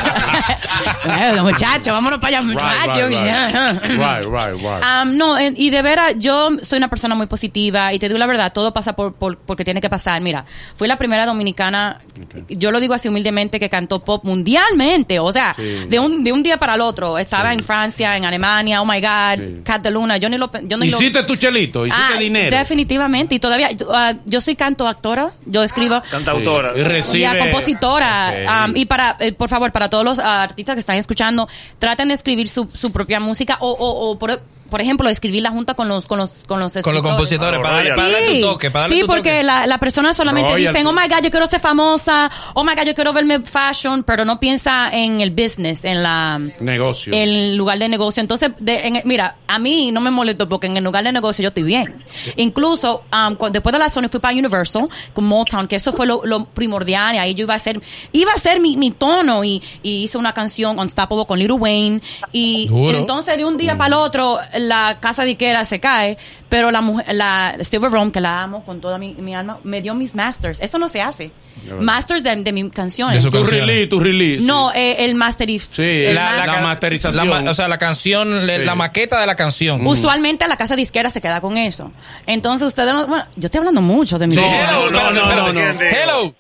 Muchachos, 1.42 1.94
vámonos 1.94 2.20
para 2.20 2.38
allá, 2.38 2.48
Right, 2.48 2.54
muchachos. 2.54 3.10
right, 3.10 3.86
right. 3.90 3.98
Right, 3.98 4.23
right, 4.30 4.54
right. 4.56 4.84
Um, 5.04 5.18
no, 5.18 5.40
y 5.40 5.70
de 5.70 5.82
veras, 5.82 6.14
yo 6.18 6.50
soy 6.62 6.78
una 6.78 6.90
persona 6.90 7.16
muy 7.16 7.28
positiva 7.28 7.94
y 7.94 8.00
te 8.00 8.08
digo 8.08 8.18
la 8.18 8.26
verdad, 8.28 8.52
todo 8.54 8.74
pasa 8.74 8.94
por, 8.94 9.14
por- 9.14 9.38
porque 9.38 9.64
tiene 9.64 9.82
que 9.82 9.90
pasar. 9.90 10.22
Mira, 10.22 10.46
fui 10.76 10.88
la 10.88 10.98
primera 10.98 11.26
dominicana, 11.26 12.02
yo 12.50 12.72
lo 12.72 12.80
digo 12.80 12.94
así 12.94 13.08
humildemente, 13.10 13.60
que 13.60 13.70
cantó 13.70 14.04
pop 14.04 14.24
mundialmente, 14.24 15.20
o 15.20 15.32
sea, 15.32 15.54
Sí. 15.56 15.86
de, 15.88 16.00
un, 16.00 16.24
de 16.24 16.32
un 16.32 16.44
día 16.44 16.58
para 16.58 16.76
el 16.76 16.82
otro. 16.82 17.18
Estaba 17.18 17.54
en 17.54 17.62
Francia, 17.64 18.16
en 18.18 18.26
Alemania, 18.26 18.82
oh 18.82 18.86
my 18.86 19.00
God, 19.02 19.44
Sí. 19.44 19.62
Cat 19.64 19.82
de 19.84 19.92
Luna, 19.92 20.18
yo 20.18 20.30
ni 20.30 20.38
lo... 20.38 20.52
Yo 20.64 20.78
ni 20.78 20.90
lo- 20.90 20.98
Hiciste 20.98 21.24
tu 21.24 21.36
chelito, 21.36 21.86
hiciste 21.86 22.14
Ah, 22.16 22.20
dinero. 22.20 22.56
Definitivamente, 22.58 23.36
y 23.36 23.40
todavía, 23.40 23.70
uh, 23.72 24.18
yo 24.26 24.42
soy 24.42 24.56
canto 24.56 24.88
actora, 24.88 25.34
yo 25.46 25.64
escribo... 25.64 26.02
Cantautora. 26.10 26.74
Sí. 26.76 26.80
Y 26.80 26.84
recibe- 26.84 27.20
Y 27.20 27.26
a 27.26 27.40
compositora. 27.40 28.34
Ok. 28.34 28.70
um, 28.70 28.78
y 28.78 28.86
para, 28.86 29.18
eh, 29.20 29.34
por 29.34 29.50
favor, 29.50 29.72
para 29.72 29.90
todos 29.90 30.04
los 30.06 30.20
ah, 30.20 30.44
artistas 30.44 30.76
que 30.76 30.80
están 30.80 30.98
escuchando, 30.98 31.48
traten 31.80 32.08
de 32.08 32.14
escribir 32.14 32.48
su, 32.48 32.68
su 32.70 32.92
propia 32.92 33.20
música 33.20 33.58
o, 33.60 33.70
o, 33.72 34.10
o 34.12 34.13
por, 34.18 34.42
por 34.74 34.82
ejemplo, 34.82 35.08
escribirla 35.08 35.52
junta 35.52 35.76
con 35.76 35.88
los, 35.88 36.08
con 36.08 36.18
los, 36.18 36.32
con 36.48 36.60
los 36.60 36.74
Con 36.82 36.96
los 36.96 37.04
compositores, 37.04 37.62
para 37.62 37.76
darle, 37.76 37.92
Sí. 37.92 37.96
para 37.96 38.10
darle 38.12 38.40
tu 38.40 38.42
toque, 38.48 38.72
para 38.72 38.82
darle 38.82 38.96
sí, 38.96 39.02
tu 39.02 39.08
porque 39.08 39.30
toque. 39.30 39.44
la, 39.44 39.68
la 39.68 39.78
persona 39.78 40.14
solamente 40.14 40.56
dicen, 40.56 40.88
oh 40.88 40.92
my 40.94 41.08
God, 41.08 41.22
yo 41.24 41.30
quiero 41.30 41.46
ser 41.46 41.60
famosa, 41.60 42.32
oh 42.56 42.64
my 42.64 42.74
God, 42.74 42.86
yo 42.88 42.96
quiero 42.96 43.14
verme 43.14 43.40
fashion, 43.42 44.02
pero 44.02 44.26
no 44.26 44.40
piensa 44.40 44.90
en 44.92 45.22
el 45.22 45.30
business, 45.30 45.86
en 45.86 46.02
la 46.02 46.40
Negocio. 46.60 47.14
el 47.14 47.56
lugar 47.56 47.78
de 47.78 47.88
negocio. 47.88 48.22
Entonces, 48.22 48.50
de- 48.58 48.88
en- 48.88 49.02
mira, 49.06 49.36
a 49.48 49.60
mí 49.60 49.92
no 49.92 50.02
me 50.02 50.10
molesto 50.10 50.50
porque 50.50 50.66
en 50.66 50.76
el 50.78 50.84
lugar 50.84 51.04
de 51.04 51.12
negocio 51.12 51.44
yo 51.44 51.50
estoy 51.50 51.62
bien. 51.64 52.04
Incluso, 52.36 53.04
um, 53.14 53.36
cu- 53.36 53.52
después 53.52 53.74
de 53.74 53.78
la 53.78 53.90
Sony 53.90 54.08
fui 54.10 54.20
para 54.20 54.34
Universal 54.34 54.90
con 55.14 55.26
Motown, 55.26 55.68
que 55.68 55.76
eso 55.76 55.94
fue 55.94 56.08
lo, 56.08 56.22
lo 56.26 56.46
primordial, 56.46 57.14
y 57.14 57.18
ahí 57.20 57.36
yo 57.36 57.44
iba 57.44 57.54
a 57.54 57.60
ser, 57.60 57.80
iba 58.12 58.32
a 58.34 58.38
ser 58.40 58.60
mi, 58.60 58.76
mi 58.78 58.90
tono, 58.90 59.44
y, 59.44 59.62
y 59.84 60.04
hice 60.04 60.18
una 60.18 60.34
canción 60.34 60.80
Unstoppable 60.80 61.26
con 61.28 61.38
Little 61.38 61.58
Wayne, 61.58 62.02
y 62.32 62.70
entonces 62.90 63.38
de 63.38 63.46
un 63.46 63.58
día 63.58 63.78
para 63.78 63.88
el 63.90 63.94
otro, 63.94 64.40
la 64.68 64.98
casa 65.00 65.24
disquera 65.24 65.66
se 65.66 65.80
cae, 65.80 66.18
pero 66.50 66.72
la 66.72 66.82
mujer, 66.82 67.14
la 67.16 67.56
Silver 67.62 67.92
Rome, 67.92 68.12
que 68.12 68.22
la 68.22 68.44
amo 68.44 68.64
con 68.66 68.82
toda 68.82 68.98
mi, 68.98 69.14
mi 69.14 69.34
alma, 69.36 69.60
me 69.64 69.82
dio 69.82 69.94
mis 69.96 70.16
masters. 70.16 70.60
Eso 70.62 70.78
no 70.80 70.88
se 70.88 71.02
hace. 71.02 71.32
Masters 71.80 72.24
de, 72.24 72.36
de 72.38 72.52
mis 72.52 72.72
canciones. 72.72 73.24
De 73.24 73.30
tu 73.32 73.44
release, 73.44 73.88
tu 73.88 74.00
release. 74.00 74.42
No, 74.44 74.74
eh, 74.74 75.06
el 75.06 75.16
masteriz. 75.16 75.70
Sí, 75.72 75.84
el 75.84 76.16
la- 76.16 76.60
masterización. 76.64 77.30
la 77.44 77.52
o 77.52 77.54
sea, 77.54 77.68
la 77.68 77.78
canción, 77.78 78.48
Sí. 78.48 78.58
la 78.66 78.76
maqueta 78.76 79.20
de 79.22 79.28
la 79.28 79.36
canción. 79.36 79.86
Usualmente 79.86 80.48
la 80.48 80.58
casa 80.58 80.76
disquera 80.76 81.10
se 81.10 81.22
queda 81.22 81.40
con 81.42 81.58
eso. 81.58 81.92
Entonces 82.26 82.68
ustedes 82.68 82.94
no, 82.94 83.08
bueno, 83.08 83.26
yo 83.36 83.46
estoy 83.46 83.60
hablando 83.60 83.82
mucho 83.82 84.18
de 84.20 84.28
mi 84.28 84.34
Sí, 84.36 84.42
No, 84.42 84.48
hello, 84.88 84.92
no, 84.92 85.12
no, 85.12 85.54
no. 85.54 85.60
Hello. 85.62 86.36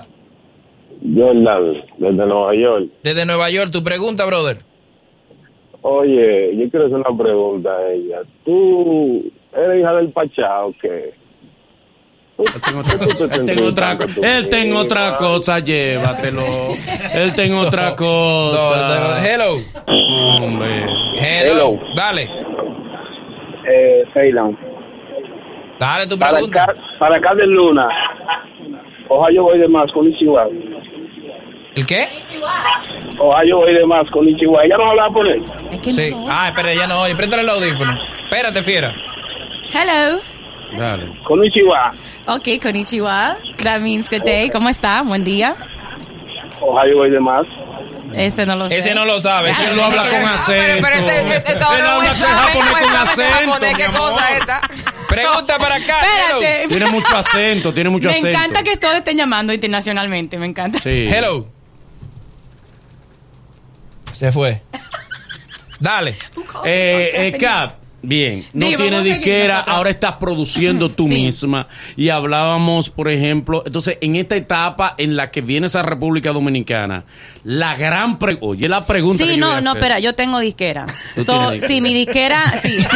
Jordan, 1.02 1.84
desde 1.98 2.26
Nueva 2.28 2.54
York. 2.54 2.92
Desde 3.02 3.26
Nueva 3.26 3.50
York. 3.50 3.72
Tu 3.72 3.84
pregunta, 3.84 4.24
brother. 4.28 4.58
Oye, 5.82 6.56
yo 6.58 6.70
quiero 6.70 6.86
hacer 6.86 6.98
una 6.98 7.18
pregunta 7.18 7.72
a 7.72 7.92
ella. 7.92 8.22
¿Tú 8.46 9.32
eres 9.52 9.82
hija 9.82 9.94
del 9.96 10.12
Pachá 10.12 10.66
o 10.66 10.74
qué? 10.80 11.16
Él 12.38 12.62
tengo 12.62 12.80
otra 13.68 13.98
cosa. 13.98 14.38
Él 14.38 14.50
tengo 14.50 14.80
otra, 14.80 15.16
cosa, 15.18 15.60
llévatelo. 15.60 16.42
Él 17.14 17.34
tengo 17.36 17.60
otra 17.60 17.92
No, 17.92 17.96
cosa. 17.96 19.28
hello. 19.34 19.60
Hombre. 20.42 20.86
Hello. 21.20 21.52
Hello. 21.54 21.80
Dale. 21.96 22.30
Eh, 23.72 24.04
Ceylan. 24.14 24.58
Dale 25.80 26.08
tu 26.08 26.18
Para 26.18 26.34
pregunta. 26.34 26.64
acá, 26.64 26.74
para 27.00 27.18
acá 27.18 27.36
de 27.36 27.46
Luna. 27.48 27.88
Ohio 29.10 29.44
voy 29.44 29.60
de 29.60 29.68
más 29.68 29.92
con 29.92 30.08
Ichiwa. 30.08 30.48
¿El 31.76 31.86
qué? 31.86 32.08
Ohio 33.20 33.58
voy 33.58 33.74
de 33.74 33.86
más 33.86 34.10
con 34.12 34.28
Ichiwa. 34.28 34.68
¿Ya 34.68 34.78
no 34.78 34.90
hablaba 34.90 35.14
por 35.14 35.28
él? 35.28 35.44
Es 35.72 35.80
que 35.82 35.92
Sí. 35.92 36.12
no. 36.16 36.26
Ah, 36.28 36.48
espera, 36.50 36.74
ya 36.74 36.88
no 36.88 37.02
oye. 37.02 37.16
Préndale 37.16 37.44
el 37.44 37.50
audífono. 37.50 37.96
Espérate, 38.24 38.62
fiera. 38.64 38.92
Hello. 39.72 40.20
Dale. 40.78 41.14
Con 41.28 41.44
Ichiwa. 41.44 41.94
Ok, 42.28 42.62
konnichiwa. 42.62 43.38
That 43.64 43.82
means 43.82 44.10
good 44.10 44.24
day. 44.24 44.50
¿Cómo 44.50 44.70
está? 44.70 45.02
Buen 45.04 45.24
día. 45.24 45.56
Ohio 46.62 46.98
voy 46.98 47.12
de 47.12 47.20
más. 47.20 47.46
Ese 48.14 48.46
no 48.46 48.56
lo 48.56 48.70
sé. 48.70 48.78
Ese 48.78 48.94
no 48.96 49.06
lo 49.06 49.20
sabe. 49.20 49.50
Ya, 49.50 49.70
Él 49.70 49.76
lo 49.76 49.84
habla 49.84 50.04
con 50.10 50.24
acento. 50.26 50.64
pero, 50.68 50.82
pero 50.82 50.96
este, 50.96 51.36
este, 51.38 51.52
Él 51.54 51.60
no 51.60 51.68
habla 51.68 52.06
es 52.06 52.12
con 52.12 52.20
sabe, 52.28 52.52
japonés 52.52 52.72
con 52.72 52.94
sabe 52.94 53.24
acento, 53.34 53.78
qué 53.78 53.98
cosa 53.98 54.32
esta. 54.38 54.62
Pregunta 55.10 55.58
para 55.60 55.76
acá. 55.76 55.96
Espérate. 56.02 56.68
Tiene 56.70 56.86
mucho 56.88 57.18
acento, 57.18 57.74
tiene 57.74 57.90
mucho 57.90 58.10
Me 58.10 58.16
acento. 58.16 58.30
encanta 58.38 58.64
que 58.64 58.78
todos 58.78 58.96
estén 58.96 59.18
llamando 59.18 59.54
internacionalmente. 59.54 60.38
Me 60.38 60.46
encanta. 60.46 60.80
Sí. 60.80 61.08
Hello. 61.08 61.48
Se 64.12 64.32
fue. 64.32 64.62
Dale. 65.80 66.16
Eh, 66.66 67.10
eh, 67.14 67.38
Kat, 67.40 67.74
bien, 68.04 68.46
no 68.54 68.68
Digo, 68.68 68.82
tiene 68.84 69.02
disquera, 69.02 69.62
ahora 69.62 69.90
estás 69.90 70.14
produciendo 70.18 70.90
tú 70.96 71.08
Sí. 71.08 71.14
misma. 71.16 71.68
Y 71.96 72.10
hablábamos, 72.10 72.90
por 72.90 73.10
ejemplo, 73.10 73.64
entonces 73.66 73.98
en 74.02 74.16
esta 74.18 74.36
etapa 74.36 74.94
en 74.98 75.16
la 75.16 75.32
que 75.32 75.42
vienes 75.42 75.76
a 75.76 75.82
República 75.82 76.32
Dominicana, 76.32 77.06
la 77.44 77.76
gran 77.76 78.20
pregunta, 78.20 78.46
oye 78.46 78.70
la 78.70 78.86
pregunta. 78.86 79.24
que 79.24 79.32
Sí, 79.34 79.40
yo 79.40 79.46
voy 79.46 79.52
no, 79.54 79.58
a 79.58 79.62
no, 79.62 79.72
hacer. 79.72 79.82
espera, 79.82 80.00
yo 80.00 80.14
tengo 80.14 80.40
disquera. 80.40 80.86
So, 81.26 81.52
disquera. 81.52 81.68
Sí, 81.68 81.82
mi 81.82 81.94
disquera, 81.94 82.54
sí. 82.62 82.78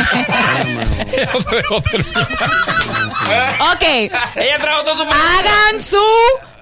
ok, 3.73 3.83
Ella 3.83 4.59
trajo 4.61 4.83
todo 4.83 4.95
su 4.95 5.03
hagan 5.03 5.81
su, 5.81 5.97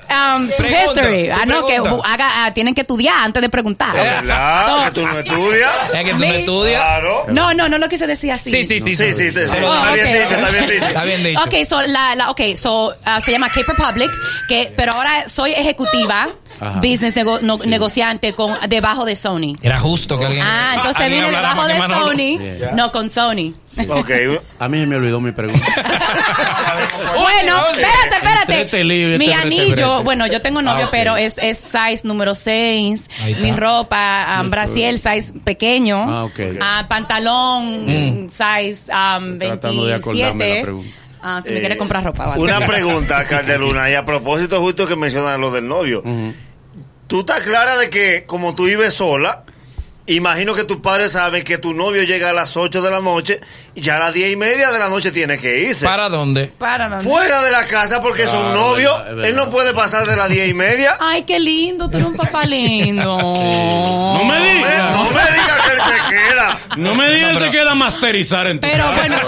um, 0.10 0.50
su 0.50 0.64
history. 0.66 1.28
¿Tú 1.30 1.36
Ah, 1.42 1.46
no, 1.46 1.66
que 1.68 1.76
haga, 1.78 2.46
ah, 2.46 2.54
tienen 2.54 2.74
que 2.76 2.82
estudiar 2.82 3.16
antes 3.24 3.42
de 3.42 3.50
preguntar. 3.50 3.94
¿Verdad? 3.94 4.66
So- 4.68 4.84
que 4.86 4.92
tú 4.92 5.08
no 5.08 5.20
estudias. 5.20 5.72
Es 5.94 6.04
que 6.04 6.12
tú 6.14 6.20
no 6.20 6.26
estudias. 6.26 6.82
Claro. 6.82 7.26
No, 7.30 7.54
no, 7.54 7.70
no 7.70 7.78
lo 7.78 7.90
quise 7.90 8.08
decir 8.08 8.32
así. 8.32 8.50
Sí, 8.50 8.64
sí, 8.64 8.80
sí. 8.80 8.96
Sí, 8.96 9.14
sí, 9.14 9.32
sí, 9.32 9.38
Oh, 9.64 9.76
está 9.76 9.92
bien 9.94 10.08
ok, 10.08 10.14
dicho, 10.24 10.36
está 10.36 10.50
bien 10.52 10.70
dicho. 10.70 10.86
Está 10.86 11.04
bien 11.04 11.24
dicho. 11.24 11.42
Ok, 11.44 11.54
so, 11.68 11.82
la, 11.84 12.16
la, 12.16 12.30
okay, 12.32 12.56
so, 12.56 12.96
ah, 13.06 13.22
se 13.22 13.32
llama 13.32 13.50
Cape 13.50 13.66
Republic, 13.68 14.12
que, 14.48 14.72
pero 14.76 14.94
ahora 14.94 15.28
soy 15.28 15.52
ejecutiva, 15.54 16.28
Ajá. 16.60 16.80
business 16.80 17.16
nego- 17.16 17.40
no- 17.42 17.58
negociante 17.66 18.34
con, 18.34 18.54
debajo 18.70 19.04
de 19.06 19.16
Sony. 19.16 19.56
Era 19.62 19.80
justo 19.80 20.18
que 20.18 20.26
alguien. 20.26 20.46
Ah, 20.46 20.74
entonces 20.76 21.02
alguien 21.02 21.26
vine 21.26 21.36
debajo 21.38 21.68
de 21.68 21.74
Manolo. 21.80 22.08
Sony, 22.08 22.38
Yeah. 22.58 22.72
no 22.74 22.92
con 22.92 23.10
Sony. 23.10 23.54
Ok. 23.90 24.10
A 24.60 24.68
mí 24.70 24.80
se 24.80 24.86
me 24.86 24.96
olvidó 24.96 25.20
mi 25.20 25.32
pregunta. 25.32 25.66
Bueno, 27.16 27.58
espérate, 27.72 28.16
espérate. 28.16 28.62
Entrete 28.62 29.18
Mi 29.18 29.32
anillo, 29.34 30.04
bueno, 30.04 30.28
yo 30.28 30.42
tengo 30.42 30.62
novio, 30.62 30.86
Ah, 30.86 30.90
pero 30.92 31.18
es, 31.18 31.38
es 31.38 31.58
size 31.58 32.02
número 32.08 32.36
6. 32.36 33.10
Ahí 33.22 33.32
está. 33.34 33.44
Mi 33.44 33.52
ropa, 33.52 34.40
um, 34.42 34.50
brasiel 34.50 35.00
size 35.00 35.34
pequeño. 35.44 35.98
Ah, 36.08 36.24
ok. 36.26 36.40
Ah, 36.62 36.86
pantalón 36.88 37.86
Mm. 37.86 38.30
size 38.30 38.92
um, 38.92 39.40
Tratando 39.40 39.86
de 39.86 39.94
acordarme 39.96 40.24
la 40.24 40.34
27. 40.56 40.62
pregunta. 40.64 40.96
Ah, 41.28 41.42
si 41.44 41.50
me 41.50 41.58
Eh, 41.58 41.60
quiere 41.60 41.78
comprar 41.78 42.04
ropa, 42.04 42.28
vale. 42.28 42.42
Una 42.42 42.60
pregunta, 42.62 43.26
Cardeluna, 43.26 43.90
y 43.90 43.96
a 43.96 44.06
propósito 44.06 44.60
justo 44.62 44.86
que 44.88 44.96
mencionas 44.96 45.40
lo 45.40 45.50
del 45.52 45.68
novio. 45.68 46.04
¿Tú 47.08 47.22
estás 47.22 47.42
clara 47.42 47.78
de 47.78 47.90
que 47.90 48.26
como 48.26 48.56
tú 48.56 48.66
vives 48.66 48.96
sola, 48.96 49.45
imagino 50.08 50.54
que 50.54 50.64
tus 50.66 50.78
padres 50.78 51.14
saben 51.14 51.44
que 51.44 51.58
tu 51.58 51.74
novio 51.74 52.04
llega 52.04 52.30
a 52.30 52.34
las 52.34 52.56
8 52.58 52.82
de 52.82 52.92
la 52.92 53.00
noche 53.02 53.42
y 53.74 53.82
ya 53.82 53.96
a 53.98 54.00
las 54.00 54.14
10 54.14 54.34
y 54.34 54.36
media 54.36 54.72
de 54.72 54.80
la 54.80 54.88
noche 54.90 55.12
tiene 55.12 55.40
que 55.40 55.60
irse? 55.62 55.86
¿Para 55.86 56.10
dónde? 56.10 56.52
Para, 56.58 56.88
no. 56.88 57.02
Fuera 57.02 57.42
de 57.44 57.52
la 57.52 57.66
casa 57.68 58.02
porque 58.02 58.28
son 58.28 58.42
Claro, 58.44 58.54
novios. 58.54 58.98
es 59.00 59.06
verdad, 59.08 59.24
es 59.26 59.30
Él 59.32 59.36
no 59.36 59.50
puede 59.50 59.74
pasar 59.74 60.06
de 60.08 60.16
las 60.16 60.30
10 60.30 60.50
y 60.50 60.54
media. 60.54 60.98
Ay, 61.00 61.24
qué 61.24 61.40
lindo, 61.40 61.90
tú 61.90 61.98
eres 61.98 62.08
un 62.10 62.16
papá 62.16 62.46
lindo. 62.46 63.18
No 63.18 64.24
me 64.26 64.40
No 64.40 64.46
digas. 64.46 65.12
me 65.14 65.32
digas 65.32 65.60
que 65.66 65.74
él 65.74 65.82
se 65.82 66.16
queda. 66.16 66.60
No 66.78 66.96
me 66.96 67.10
digas 67.12 67.30
él 67.32 67.40
se 67.40 67.52
queda 67.52 67.72
a 67.72 67.76
masterizar 67.76 68.48
en 68.48 68.60
tu 68.60 68.68
Pero 68.68 68.84
casa. 68.84 68.96
bueno. 69.02 69.16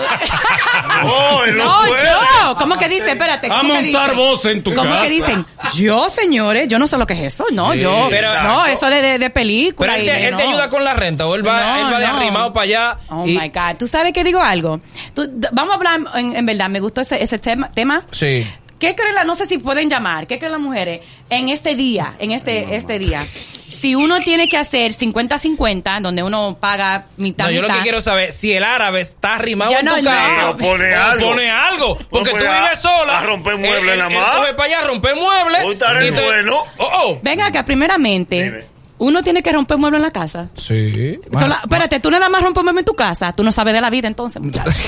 No, 1.03 1.43
él 1.43 1.57
no, 1.57 1.63
No, 1.83 1.87
puede. 1.87 2.03
yo. 2.03 2.55
¿Cómo 2.57 2.77
que 2.77 2.89
dice? 2.89 3.11
Espérate. 3.11 3.47
A 3.51 3.57
¿cómo 3.59 3.75
que 3.75 3.81
montar 3.83 4.09
dice? 4.11 4.15
voz 4.15 4.45
en 4.45 4.63
tu 4.63 4.73
¿Cómo 4.73 4.89
casa. 4.89 5.03
que 5.03 5.09
dicen? 5.09 5.45
Yo, 5.75 6.09
señores, 6.09 6.67
yo 6.67 6.79
no 6.79 6.87
sé 6.87 6.97
lo 6.97 7.05
que 7.05 7.13
es 7.13 7.33
eso. 7.33 7.45
No, 7.51 7.73
Sí, 7.73 7.79
yo. 7.81 8.07
pero- 8.09 8.27
no, 8.43 8.65
eso 8.65 8.89
de, 8.89 9.01
de, 9.01 9.19
de 9.19 9.29
Pero 9.29 9.33
película. 9.33 9.95
él 9.97 10.05
te, 10.05 10.27
él 10.29 10.35
te 10.35 10.43
no. 10.47 10.49
Con 10.69 10.83
la 10.83 10.93
renta 10.93 11.25
o 11.27 11.35
él 11.35 11.45
va, 11.47 11.59
No, 11.59 11.87
él 11.87 11.93
va 11.93 11.99
de 11.99 12.07
no. 12.07 12.17
arrimado 12.17 12.53
para 12.53 12.63
allá. 12.63 12.99
Oh 13.09 13.23
y- 13.25 13.37
my 13.37 13.49
God. 13.49 13.77
¿Tú 13.77 13.87
sabes 13.87 14.13
que 14.13 14.23
digo 14.23 14.41
algo? 14.41 14.79
Tú- 15.13 15.29
vamos 15.51 15.71
a 15.71 15.75
hablar 15.75 15.99
en, 16.15 16.35
en 16.35 16.45
verdad. 16.45 16.69
Me 16.69 16.79
gustó 16.79 17.01
ese, 17.01 17.21
ese 17.23 17.37
tema. 17.39 17.69
tema. 17.71 18.05
Sí. 18.11 18.47
¿Qué 18.79 18.93
creen 18.95 19.15
las, 19.15 19.25
no 19.25 19.33
sé 19.33 19.47
si 19.47 19.57
pueden 19.57 19.89
llamar, 19.89 20.27
qué 20.27 20.37
creen 20.37 20.51
las 20.51 20.61
mujeres 20.61 21.01
en 21.31 21.49
este 21.49 21.75
día, 21.75 22.13
en 22.19 22.29
este, 22.31 22.75
este 22.75 22.99
día? 22.99 23.23
Si 23.23 23.95
uno 23.95 24.19
tiene 24.21 24.47
que 24.49 24.57
hacer 24.57 24.93
50-50, 24.93 25.99
donde 26.01 26.21
uno 26.23 26.57
paga 26.59 27.05
mitad, 27.17 27.45
No, 27.45 27.51
yo 27.51 27.61
lo 27.63 27.67
que 27.69 27.79
quiero 27.81 28.01
saber 28.01 28.31
si 28.33 28.53
el 28.53 28.63
árabe 28.63 29.01
está 29.01 29.35
arrimado 29.35 29.71
Ya 29.71 29.79
en 29.79 29.85
no, 29.85 29.95
tu 29.95 30.01
no. 30.03 30.09
casa. 30.11 30.29
Pero 30.35 30.57
pone 30.57 30.95
o 30.95 31.01
algo. 31.03 31.27
Pone 31.29 31.49
algo. 31.51 31.97
Porque 32.09 32.29
tú 32.31 32.37
vives 32.37 32.79
sola. 32.79 33.19
a 33.19 33.23
romper 33.23 33.57
muebles 33.57 33.93
él 33.93 33.99
más. 34.13 34.35
coge 34.37 34.53
para 34.53 34.63
allá 34.65 34.79
a 34.79 34.87
romper 34.87 35.15
muebles. 35.15 35.61
Hoy 35.63 35.75
y 36.07 36.11
te- 36.11 36.25
bueno. 36.25 36.63
Oh, 36.77 36.89
oh. 37.03 37.19
Venga 37.23 37.47
acá, 37.47 37.65
primeramente, 37.65 38.43
Dime. 38.43 38.76
Uno 38.99 39.21
tiene 39.23 39.43
que 39.43 39.51
romper 39.51 39.77
muebles 39.77 39.99
en 39.99 40.03
la 40.03 40.11
casa. 40.11 40.47
Sí. 40.55 41.19
Sola- 41.31 41.59
espérate, 41.63 41.99
tú 41.99 42.09
nada 42.11 42.29
más 42.29 42.41
rompes 42.41 42.63
muebles 42.63 42.81
en 42.81 42.85
tu 42.85 42.95
casa. 42.95 43.33
Tú 43.33 43.43
no 43.43 43.51
sabes 43.51 43.73
de 43.73 43.81
la 43.81 43.89
vida 43.89 44.07
entonces, 44.07 44.41
muchacho. 44.41 44.71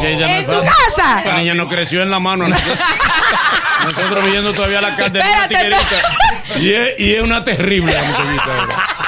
Que 0.00 0.14
ella 0.14 0.26
no 0.26 0.34
¿En 0.34 0.46
tu 0.46 0.52
casa? 0.52 1.22
La 1.24 1.38
niña 1.38 1.54
no 1.54 1.68
creció 1.68 2.02
en 2.02 2.10
la 2.10 2.18
mano. 2.18 2.48
Nosotros, 2.48 2.78
nosotros 3.84 4.30
viendo 4.30 4.52
todavía 4.54 4.80
la 4.80 4.96
carne 4.96 5.18
de 5.22 5.30
una 5.32 5.48
tiguerita. 5.48 6.02
Y 6.60 6.72
es, 6.72 6.90
y 6.98 7.12
es 7.14 7.22
una 7.22 7.44
terrible 7.44 7.92
la. 7.92 9.01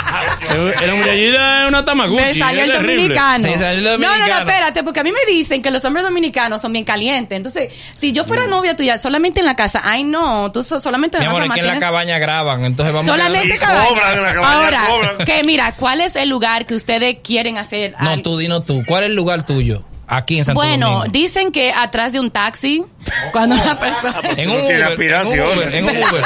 Era 0.50 0.94
muchachita, 0.94 1.62
es 1.62 1.68
una 1.68 1.85
tamaguchi. 1.85 2.22
Me 2.22 2.35
salió 2.35 2.64
el 2.64 2.72
dominicano. 2.72 3.44
Sí, 3.48 3.59
salió 3.59 3.78
el 3.78 3.85
No, 3.85 3.90
no, 3.92 3.98
no, 3.98 4.09
dominicano. 4.12 4.40
espérate, 4.50 4.83
porque 4.83 5.00
a 5.00 5.02
mí 5.04 5.12
me 5.12 5.33
dicen 5.33 5.62
que 5.62 5.70
los 5.70 5.85
hombres 5.85 6.04
dominicanos 6.04 6.61
son 6.61 6.72
bien 6.72 6.85
calientes. 6.85 7.37
Entonces, 7.37 7.72
si 7.98 8.12
yo 8.12 8.24
fuera 8.24 8.46
novia 8.46 8.76
tuya 8.76 8.98
solamente 8.98 9.40
en 9.40 9.46
la 9.46 9.57
casa, 9.57 9.80
ay 9.85 10.04
no, 10.04 10.50
tú 10.52 10.62
so- 10.64 10.80
solamente 10.80 11.16
en 11.16 11.22
Mi 11.22 11.24
la 11.26 11.30
amor, 11.30 11.42
casa 11.42 11.54
es 11.54 11.61
que 11.61 11.66
en 11.68 11.74
la 11.74 11.80
cabaña 11.80 12.18
graban. 12.18 12.64
Entonces 12.64 12.94
vamos 12.94 13.09
a 13.11 13.12
Solamente 13.16 13.59
cabaña. 13.59 13.88
cobran 13.88 14.16
en 14.16 14.22
la 14.22 14.33
cabaña, 14.35 14.54
Ahora, 14.54 14.80
cobran. 14.88 15.26
que 15.26 15.42
mira, 15.44 15.72
¿cuál 15.72 16.00
es 16.00 16.16
el 16.16 16.28
lugar 16.28 16.66
que 16.66 16.74
ustedes 16.74 17.16
quieren 17.22 17.59
hacer? 17.59 17.94
No, 18.00 18.11
al- 18.11 18.22
tú, 18.22 18.37
dinos 18.38 18.66
tú. 18.66 18.83
¿Cuál 18.87 19.04
es 19.04 19.11
el 19.11 19.16
lugar 19.16 19.46
tuyo? 19.46 19.85
Aquí 20.07 20.37
en 20.38 20.44
Santo 20.44 20.61
Bueno, 20.61 20.90
Domingo. 20.98 21.12
dicen 21.12 21.50
que 21.50 21.72
atrás 21.72 22.12
de 22.12 22.20
un 22.20 22.30
taxi, 22.30 22.85
cuando 23.32 23.54
una 23.56 23.78
persona... 23.78 24.20
En 24.36 24.50
un 24.50 24.60
Uber. 24.60 24.72
En 25.00 25.26
un. 25.26 25.58
Uber. 25.58 25.74
En 25.74 25.84
un 25.84 25.96
Uber. 26.10 26.24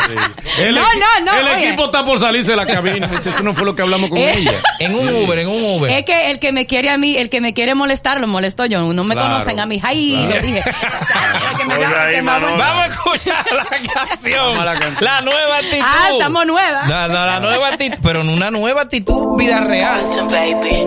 El, 0.58 0.74
No, 0.74 0.80
no, 0.82 1.24
no, 1.32 1.38
El 1.38 1.46
oye. 1.48 1.68
equipo 1.68 1.84
está 1.86 2.04
por 2.04 2.20
salirse 2.20 2.50
de 2.52 2.56
la 2.56 2.66
cabina. 2.66 3.08
Eso 3.18 3.42
no 3.42 3.54
fue 3.54 3.64
lo 3.64 3.74
que 3.74 3.82
hablamos 3.82 4.08
con 4.10 4.18
Eh. 4.18 4.34
ella. 4.38 4.52
En 4.78 4.94
un 4.94 5.08
Uber. 5.08 5.38
En 5.38 5.48
un 5.48 5.64
Uber. 5.64 5.90
Es 5.92 6.04
que 6.04 6.30
el 6.30 6.38
que 6.38 6.52
me 6.52 6.66
quiere 6.66 6.90
a 6.90 6.96
mí, 6.98 7.16
el 7.16 7.30
que 7.30 7.40
me 7.40 7.54
quiere 7.54 7.74
molestar, 7.74 8.20
lo 8.20 8.26
molesto 8.26 8.64
yo. 8.66 8.80
No 8.92 9.04
me 9.04 9.14
Claro, 9.14 9.30
conocen 9.34 9.60
a 9.60 9.66
mí. 9.66 9.80
Ay, 9.82 10.12
claro. 10.16 10.28
le 10.30 10.40
dije. 10.40 10.62
"Chacho, 10.62 11.44
el 11.52 11.56
que 11.58 11.64
me 11.64 11.74
Oye, 11.74 11.82
llama, 11.84 12.02
ahí, 12.04 12.10
que 12.10 12.16
me 12.18 12.22
Manolo. 12.22 12.48
hago- 12.54 12.58
Vamos 12.58 12.84
a 12.84 12.86
escuchar 12.86 13.44
la 13.52 13.64
canción. 13.92 14.64
La 15.00 15.20
nueva 15.20 15.56
actitud. 15.56 15.84
Ah, 15.86 16.08
estamos 16.12 16.46
nuevas. 16.46 16.88
La, 16.88 17.08
la- 17.08 17.26
la 17.26 17.40
nueva 17.40 17.68
actitud, 17.68 17.98
pero 18.02 18.20
en 18.22 18.28
una 18.28 18.50
nueva 18.50 18.82
actitud 18.82 19.36
vida 19.38 19.60
real. 19.60 19.96
Austin, 19.96 20.26
baby. 20.28 20.86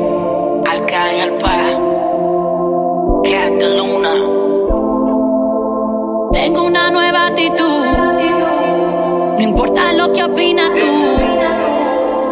Alcan 0.70 1.20
al 1.20 1.38
pa. 1.38 1.58
Cat 3.24 3.54
de 3.60 3.78
Luna. 3.78 4.41
Tengo 6.34 6.64
una 6.64 6.90
nueva 6.92 7.28
actitud. 7.28 7.86
No 9.38 9.42
importa 9.42 9.94
lo 9.94 10.12
que 10.14 10.24
opinas 10.24 10.70
tú. 10.70 11.18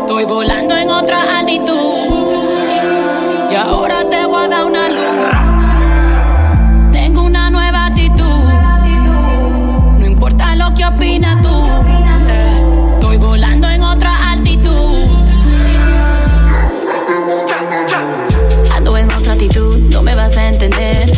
Estoy 0.01 0.25
volando 0.25 0.75
en 0.75 0.89
otra 0.89 1.39
altitud. 1.39 1.93
Y 3.51 3.55
ahora 3.55 4.07
te 4.09 4.25
voy 4.25 4.45
a 4.45 4.47
dar 4.47 4.65
una 4.65 4.89
luz. 4.89 5.29
Tengo 6.91 7.23
una 7.23 7.49
nueva 7.49 7.88
actitud. 7.88 8.25
No 9.99 10.05
importa 10.05 10.55
lo 10.55 10.73
que 10.73 10.85
opinas 10.85 11.41
tú. 11.41 11.49
Estoy 12.93 13.17
volando 13.17 13.69
en 13.69 13.83
otra 13.83 14.31
altitud. 14.31 15.07
Ando 18.75 18.97
en 18.97 19.12
otra 19.12 19.33
actitud, 19.33 19.77
no 19.91 20.01
me 20.01 20.15
vas 20.15 20.35
a 20.38 20.47
entender. 20.47 21.12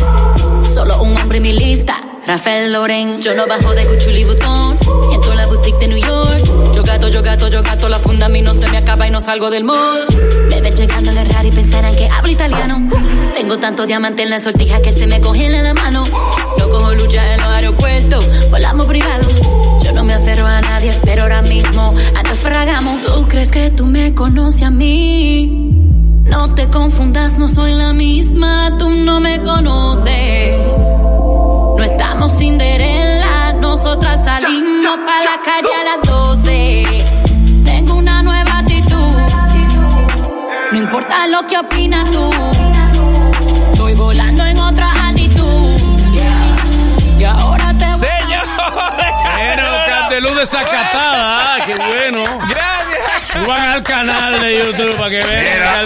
Solo 0.64 1.02
un 1.02 1.16
hombre 1.16 1.36
en 1.38 1.42
mi 1.42 1.52
lista, 1.52 2.00
Rafael 2.26 2.72
Lorenz. 2.72 3.22
Yo 3.24 3.34
no 3.34 3.46
bajo 3.46 3.74
de 3.74 3.84
Gucci 3.84 4.10
Louis 4.10 4.26
Vuitton, 4.26 4.78
y 5.10 5.14
en 5.14 5.20
toda 5.20 5.34
la 5.34 5.46
boutique 5.46 5.78
de 5.78 5.88
New 5.88 5.98
York. 5.98 6.72
Yo 6.74 6.82
gato, 6.82 7.08
yo 7.08 7.22
gato, 7.22 7.48
yo 7.48 7.62
gato, 7.62 7.88
la 7.88 7.98
funda 7.98 8.26
a 8.26 8.28
mí 8.28 8.42
no 8.42 8.54
se 8.54 8.68
me 8.68 8.78
acaba 8.78 9.06
y 9.06 9.10
no 9.10 9.20
salgo 9.20 9.50
del 9.50 9.64
mall. 9.64 10.06
Me 10.48 10.60
ven 10.60 10.74
llegando 10.74 11.10
en 11.10 11.18
el 11.18 11.28
raro 11.28 11.48
y 11.48 11.50
pensarán 11.50 11.96
que 11.96 12.08
hablo 12.08 12.30
italiano. 12.30 12.88
Tengo 13.34 13.58
tanto 13.58 13.86
diamante 13.86 14.22
en 14.22 14.30
la 14.30 14.40
sortija 14.40 14.80
que 14.80 14.92
se 14.92 15.06
me 15.06 15.16
en 15.16 15.62
la 15.64 15.74
mano. 15.74 16.04
No 16.58 16.68
cojo 16.68 16.94
lucha 16.94 17.34
en 17.34 17.40
los 17.40 17.50
aeropuertos, 17.50 18.50
volamos 18.50 18.86
privado. 18.86 19.28
Yo 19.82 19.92
no 19.92 20.04
me 20.04 20.14
aferro 20.14 20.46
a 20.46 20.60
nadie, 20.60 20.92
pero 21.04 21.22
ahora 21.22 21.42
mismo 21.42 21.94
ando 22.14 22.34
fragamos. 22.34 23.02
¿Tú 23.02 23.26
crees 23.28 23.50
que 23.50 23.70
tú 23.70 23.86
me 23.86 24.14
conoces 24.14 24.62
a 24.62 24.70
mí? 24.70 25.70
No 26.24 26.54
te 26.54 26.68
confundas, 26.68 27.36
no 27.36 27.48
soy 27.48 27.72
la 27.72 27.92
misma, 27.92 28.76
tú 28.78 28.90
no 28.90 29.20
me 29.20 29.40
conoces. 29.42 31.01
No 31.82 31.88
estamos 31.90 32.38
Cinderella, 32.38 33.54
nosotras 33.54 34.22
salimos 34.24 34.86
para 35.04 35.24
la 35.24 35.40
calle 35.44 35.74
a 35.80 35.96
las 35.96 36.08
12. 36.08 36.84
Tengo 37.64 37.94
una 37.96 38.22
nueva 38.22 38.58
actitud, 38.58 39.18
no 40.70 40.78
importa 40.78 41.26
lo 41.26 41.44
que 41.44 41.58
opinas 41.58 42.08
tú. 42.12 42.30
Estoy 43.72 43.94
volando 43.94 44.46
en 44.46 44.60
otra 44.60 44.92
altitud. 45.08 45.76
Y 47.18 47.24
ahora 47.24 47.74
te 47.76 47.84
voy 47.86 47.94
a- 47.94 47.96
Señores. 47.96 48.48
Bueno, 49.34 49.62
Cantelú 49.88 50.34
desacatada. 50.36 51.56
Ah, 51.56 51.58
qué 51.66 51.74
bueno. 51.74 52.22
Gracias. 52.48 53.10
Suban 53.32 53.60
al 53.60 53.82
canal 53.82 54.40
de 54.40 54.58
YouTube 54.58 54.94
para 54.98 55.10
que 55.10 55.20
vean 55.20 55.84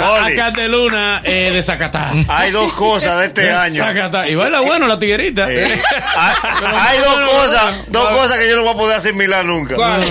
Mira. 0.00 0.14
al 0.14 0.20
TV. 0.20 0.22
A 0.22 0.26
Oli. 0.26 0.36
Canteluna 0.36 1.20
eh, 1.24 1.50
desacatada. 1.52 2.12
Hay 2.28 2.50
dos 2.50 2.72
cosas 2.74 3.18
de 3.20 3.26
este 3.26 3.52
año. 3.52 3.74
Desacatada. 3.84 4.28
Y 4.28 4.34
baila 4.34 4.60
bueno 4.60 4.86
la 4.86 4.98
tiguerita. 4.98 5.48
Eh, 5.60 5.80
hay, 6.16 6.34
hay 6.72 6.98
dos 6.98 7.30
cosas, 7.30 7.74
dos 7.88 8.08
cosas 8.10 8.38
que 8.38 8.48
yo 8.48 8.56
no 8.56 8.62
voy 8.62 8.72
a 8.72 8.76
poder 8.76 8.96
asimilar 8.98 9.44
nunca. 9.44 9.74
¿Cuál? 9.74 10.04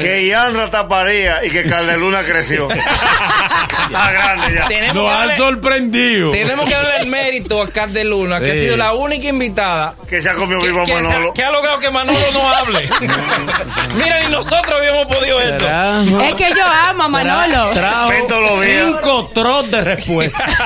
Que 0.00 0.26
Yandra 0.26 0.70
taparía 0.70 1.44
y 1.44 1.50
que 1.50 1.64
Cardeluna 1.64 2.22
creció. 2.24 2.68
Está 2.70 4.10
grande 4.12 4.54
ya. 4.54 4.66
Tenemos 4.66 4.94
Nos 4.96 5.10
han 5.12 5.18
darle, 5.18 5.36
sorprendido. 5.36 6.30
tenemos 6.30 6.66
que 6.66 6.74
darle 6.74 6.96
el 7.00 7.06
mérito 7.08 7.60
a 7.62 7.68
Cat 7.70 7.90
de 7.90 8.04
Luna, 8.04 8.40
que 8.40 8.50
ha 8.50 8.54
sido 8.54 8.76
la 8.76 8.92
única 8.94 9.28
invitada 9.28 9.94
Que 10.08 10.20
se 10.22 10.30
ha 10.30 10.34
comido 10.34 10.60
que, 10.60 10.66
vivo 10.68 10.82
a 10.82 10.84
que, 10.84 10.94
Manolo. 10.94 11.34
que 11.34 11.44
ha 11.44 11.50
logrado 11.50 11.78
que 11.80 11.90
Manolo 11.90 12.18
no 12.32 12.48
hable. 12.48 12.88
Mira, 13.96 14.20
ni 14.24 14.30
nosotros 14.32 14.72
habíamos 14.78 15.06
podido. 15.06 15.38
Trajo- 15.58 16.20
Es 16.22 16.34
que 16.34 16.52
yo 16.54 16.64
amo 16.88 17.04
a 17.04 17.08
Manolo. 17.08 17.70
Trajo 17.72 18.08
Ven 18.08 18.26
trots 19.32 19.70
de 19.70 19.80
respuesta. 19.82 20.44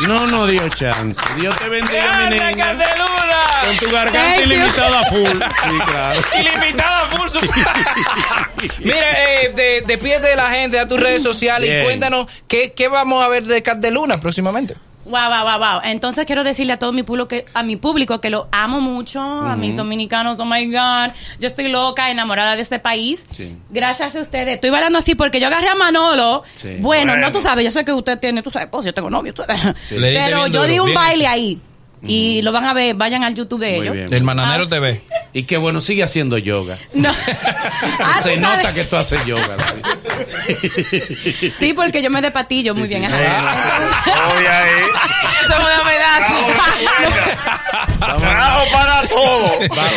No, 0.00 0.26
no 0.26 0.46
dio 0.46 0.68
chance. 0.70 1.22
Dios 1.40 1.56
te 1.56 1.68
bendiga, 1.68 2.02
mi 2.02 2.08
¡Grande, 2.36 2.36
niña. 2.36 2.50
Con 2.50 2.78
Candeluna! 2.78 3.78
tu 3.78 3.90
garganta 3.90 4.34
Thank 4.34 4.36
you. 4.38 4.52
ilimitada 4.52 5.02
full. 5.04 5.38
Sí, 5.38 5.78
claro. 5.86 6.20
Ilimitada 6.40 7.00
full 7.06 7.28
su- 7.28 7.40
Mira, 8.84 8.96
eh, 9.42 9.52
de- 9.54 9.84
despídete 9.86 10.26
de 10.28 10.36
la 10.36 10.50
gente, 10.50 10.78
a 10.80 10.88
tus 10.88 10.98
redes 11.00 11.22
sociales 11.22 11.70
Bien. 11.70 11.80
y 11.82 11.84
cuéntanos 11.84 12.26
qué, 12.48 12.72
qué 12.72 12.88
vamos 12.88 13.24
a 13.24 13.28
ver 13.28 13.44
de 13.44 13.62
Cat 13.62 13.78
de 13.78 13.92
Luna 13.92 14.18
próximamente. 14.20 14.74
Wow, 15.04 15.28
wow, 15.30 15.44
wow, 15.44 15.58
wow. 15.58 15.80
Entonces 15.84 16.24
quiero 16.24 16.44
decirle 16.44 16.72
a 16.72 16.78
todo 16.78 16.92
mi 16.92 17.02
público 17.02 17.28
que, 17.28 17.44
a 17.52 17.62
mi 17.62 17.76
público 17.76 18.20
que 18.20 18.30
lo 18.30 18.48
amo 18.52 18.80
mucho, 18.80 19.20
a 19.20 19.54
mis 19.56 19.76
dominicanos, 19.76 20.38
oh 20.40 20.44
my 20.46 20.64
God. 20.66 21.12
Yo 21.38 21.46
estoy 21.46 21.68
loca, 21.68 22.10
enamorada 22.10 22.56
de 22.56 22.62
este 22.62 22.78
país. 22.78 23.26
Sí. 23.32 23.56
Gracias 23.70 24.16
a 24.16 24.20
ustedes. 24.20 24.54
Estoy 24.54 24.70
bailando 24.70 24.98
así 24.98 25.14
porque 25.14 25.40
yo 25.40 25.48
agarré 25.48 25.68
a 25.68 25.74
Manolo. 25.74 26.42
Sí. 26.54 26.76
Bueno, 26.80 27.12
Bueno. 27.12 27.16
no 27.26 27.32
tú 27.32 27.40
sabes, 27.40 27.64
yo 27.64 27.70
sé 27.70 27.84
que 27.84 27.92
usted 27.92 28.18
tiene, 28.18 28.42
tú 28.42 28.50
sabes, 28.50 28.68
pues 28.70 28.86
yo 28.86 28.94
tengo 28.94 29.10
novio. 29.10 29.34
Pero 29.90 30.46
yo 30.46 30.64
di 30.64 30.78
un 30.78 30.86
bien 30.86 30.94
baile 30.94 31.26
ahí. 31.26 31.60
Y 32.06 32.42
lo 32.42 32.52
van 32.52 32.66
a 32.66 32.74
ver, 32.74 32.94
vayan 32.94 33.24
al 33.24 33.34
YouTube 33.34 33.60
de 33.60 33.76
Muy 33.76 33.80
ellos. 33.82 33.94
bien. 33.94 34.10
Del 34.10 34.22
Mananero 34.24 34.64
Ah. 34.64 34.68
TV. 34.70 35.02
Y 35.34 35.42
qué 35.42 35.56
bueno, 35.56 35.80
sigue 35.80 36.02
haciendo 36.04 36.38
yoga. 36.38 36.78
No. 36.94 37.10
Ah, 37.98 38.20
Se 38.22 38.36
nota 38.36 38.56
sabes. 38.62 38.74
que 38.74 38.84
tú 38.84 38.96
haces 38.96 39.24
yoga. 39.26 39.56
sí. 40.26 41.50
Sí, 41.58 41.72
porque 41.74 42.02
yo 42.02 42.10
me 42.10 42.20
de 42.22 42.30
patillo, 42.30 42.74
muy 42.74 42.88
Sí, 42.88 42.94
bien. 42.96 43.10
sí. 43.10 43.16
ajá. 43.16 44.36
Oye, 44.38 44.48
ahí. 44.48 44.70
Eso 45.44 45.54
una 45.56 45.82
humedad. 45.82 46.20
Carajo 48.20 48.64
para 48.72 49.08
todo. 49.08 49.50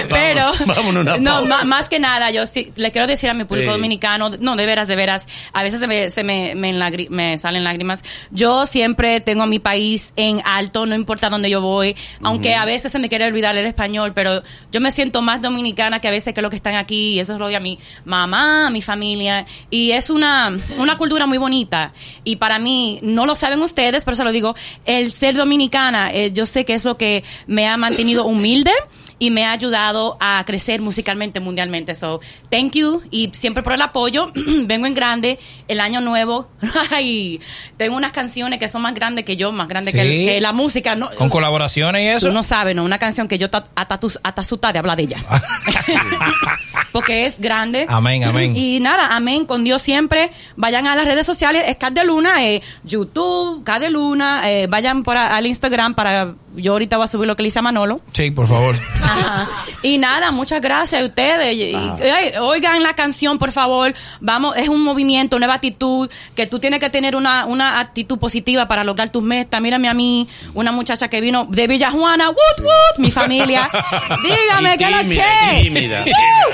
Pero, 0.10 0.52
vámonos 0.66 1.18
una 1.18 1.18
no, 1.18 1.66
más 1.66 1.90
que 1.90 2.00
nada, 2.00 2.32
yo 2.32 2.46
sí, 2.46 2.72
le 2.76 2.92
quiero 2.92 3.08
decir 3.08 3.30
a 3.30 3.34
mi 3.34 3.44
público 3.46 3.72
Sí. 3.72 3.78
dominicano, 3.78 4.30
no, 4.40 4.56
de 4.56 4.66
veras, 4.66 4.88
de 4.88 4.96
veras, 4.96 5.28
a 5.54 5.64
veces 5.64 5.80
se 5.80 5.88
me, 5.88 6.10
se 6.10 6.24
me, 6.24 6.56
me, 6.56 6.72
enlagri- 6.72 7.10
me 7.10 7.38
salen 7.38 7.64
lágrimas. 7.64 8.04
Yo 8.32 8.66
siempre 8.68 9.20
tengo 9.22 9.44
a 9.44 9.48
mi 9.48 9.60
país 9.60 10.14
en 10.16 10.42
alto, 10.46 10.86
no 10.86 10.96
importa 10.96 11.30
dónde 11.30 11.50
yo 11.50 11.62
voy, 11.62 11.96
aunque 12.24 12.56
a 12.56 12.66
veces 12.66 12.92
se 12.92 13.00
me 13.00 13.10
quiere 13.10 13.26
olvidar 13.28 13.56
el 13.58 13.66
español, 13.66 14.14
pero 14.14 14.42
yo 14.72 14.80
me 14.82 14.92
siento 14.92 15.22
más 15.28 15.42
dominicana 15.42 16.00
que 16.00 16.08
a 16.08 16.12
veces 16.12 16.34
que 16.34 16.42
los 16.42 16.50
que 16.50 16.56
están 16.56 16.76
aquí, 16.76 17.16
y 17.16 17.20
eso 17.20 17.34
es 17.34 17.40
lo 17.40 17.48
de 17.50 17.58
a 17.58 17.60
mi 17.60 17.78
mamá, 18.06 18.70
mi 18.70 18.82
familia, 18.82 19.46
y 19.70 19.92
es 19.92 20.10
una, 20.10 20.58
una 20.78 20.98
cultura 20.98 21.26
muy 21.26 21.38
bonita. 21.38 21.92
Y 22.24 22.38
para 22.38 22.60
mí, 22.60 23.00
no 23.02 23.26
lo 23.26 23.36
saben 23.36 23.62
ustedes, 23.62 24.06
pero 24.06 24.16
se 24.16 24.24
lo 24.24 24.32
digo, 24.32 24.56
el 24.86 25.12
ser 25.12 25.36
dominicana, 25.36 26.12
eh, 26.14 26.32
yo 26.32 26.46
sé 26.46 26.64
que 26.64 26.74
es 26.74 26.86
lo 26.86 26.98
que 26.98 27.26
me 27.46 27.68
ha 27.68 27.76
mantenido 27.76 28.26
humilde 28.26 28.72
y 29.20 29.32
me 29.32 29.46
ha 29.46 29.52
ayudado 29.52 30.18
a 30.20 30.44
crecer 30.46 30.82
musicalmente 30.82 31.40
mundialmente. 31.40 31.96
So, 31.96 32.20
thank 32.50 32.74
you 32.74 33.02
y 33.12 33.32
siempre 33.34 33.64
por 33.64 33.74
el 33.74 33.82
apoyo. 33.82 34.32
Vengo 34.66 34.86
en 34.86 34.94
grande 34.94 35.40
el 35.68 35.80
año 35.80 36.02
nuevo. 36.02 36.48
Ay, 36.92 37.40
tengo 37.78 37.96
unas 37.98 38.12
canciones 38.12 38.60
que 38.60 38.68
son 38.68 38.82
más 38.82 38.94
grandes 38.94 39.26
que 39.26 39.36
yo, 39.38 39.52
más 39.52 39.68
grandes 39.68 39.94
que, 39.94 40.02
el- 40.02 40.08
Sí. 40.08 40.26
que 40.26 40.42
la 40.42 40.52
música. 40.54 40.96
No, 40.96 41.10
Con 41.12 41.30
colaboraciones 41.30 42.02
y 42.04 42.08
eso. 42.08 42.28
Tú 42.28 42.34
no 42.34 42.44
sabes, 42.44 42.76
¿no? 42.76 42.84
Una 42.84 43.00
canción 43.00 43.28
que 43.28 43.38
yo 43.38 43.50
ta- 43.50 43.68
hasta, 43.76 44.00
hasta 44.24 44.44
suta 44.44 44.72
de 44.72 44.80
hablar 44.80 44.98
de 44.98 45.04
ella. 45.04 45.18
Porque 46.92 47.26
es 47.26 47.40
grande. 47.40 47.86
Amén, 47.90 48.24
amén. 48.24 48.56
Y 48.56 48.80
nada, 48.80 49.16
amén, 49.16 49.46
con 49.46 49.64
Dios 49.64 49.82
siempre. 49.82 50.32
Vayan 50.56 50.88
a 50.88 50.96
las 50.96 51.06
redes 51.06 51.26
sociales, 51.26 51.64
es 51.68 51.76
Cat 51.76 51.94
de 51.94 52.04
Luna, 52.06 52.46
eh, 52.46 52.62
YouTube, 52.84 53.64
Cat 53.64 53.82
de 53.82 53.90
Luna. 53.90 54.50
eh, 54.50 54.68
vayan 54.68 55.04
por 55.04 55.18
a- 55.18 55.36
al 55.36 55.46
Instagram 55.46 55.94
para. 55.96 56.34
Yo 56.58 56.74
ahorita 56.74 56.98
voy 56.98 57.06
a 57.06 57.08
subir 57.08 57.28
lo 57.28 57.36
que 57.36 57.44
le 57.44 57.50
hice 57.50 57.60
a 57.60 57.62
Manolo. 57.62 58.02
Sí, 58.12 58.32
por 58.32 58.48
favor. 58.48 58.76
Ajá. 59.02 59.50
Y 59.84 59.98
nada, 59.98 60.32
muchas 60.32 60.62
gracias 60.62 61.02
a 61.02 61.06
ustedes. 61.06 61.56
Y- 61.56 61.62
y- 61.76 62.10
ay, 62.10 62.32
oigan 62.42 62.84
la 62.84 62.94
canción, 62.94 63.38
por 63.38 63.52
favor. 63.52 63.94
Vamos, 64.20 64.56
es 64.58 64.68
un 64.70 64.84
movimiento, 64.84 65.38
nueva 65.40 65.54
actitud, 65.56 66.10
que 66.36 66.48
tú 66.48 66.60
tienes 66.60 66.80
que 66.80 66.90
tener 66.90 67.16
una, 67.16 67.46
una 67.46 67.80
actitud 67.80 68.18
positiva 68.18 68.68
para 68.68 68.84
lograr 68.84 69.10
tus 69.10 69.24
metas. 69.24 69.62
Mírame 69.62 69.88
a 69.90 69.94
mí, 69.94 70.28
una 70.54 70.72
muchacha 70.72 71.08
que 71.10 71.22
vino 71.22 71.46
de 71.46 71.68
Villajuana, 71.68 72.30
woot, 72.30 72.60
woot, 72.62 72.98
mi 73.00 73.12
familia. 73.12 73.70
Dígame, 74.24 74.78
¿qué 74.78 74.84
es 74.86 74.92
lo 74.92 75.10
que? 75.10 75.24
y 75.60 75.64
tímida. 75.64 76.06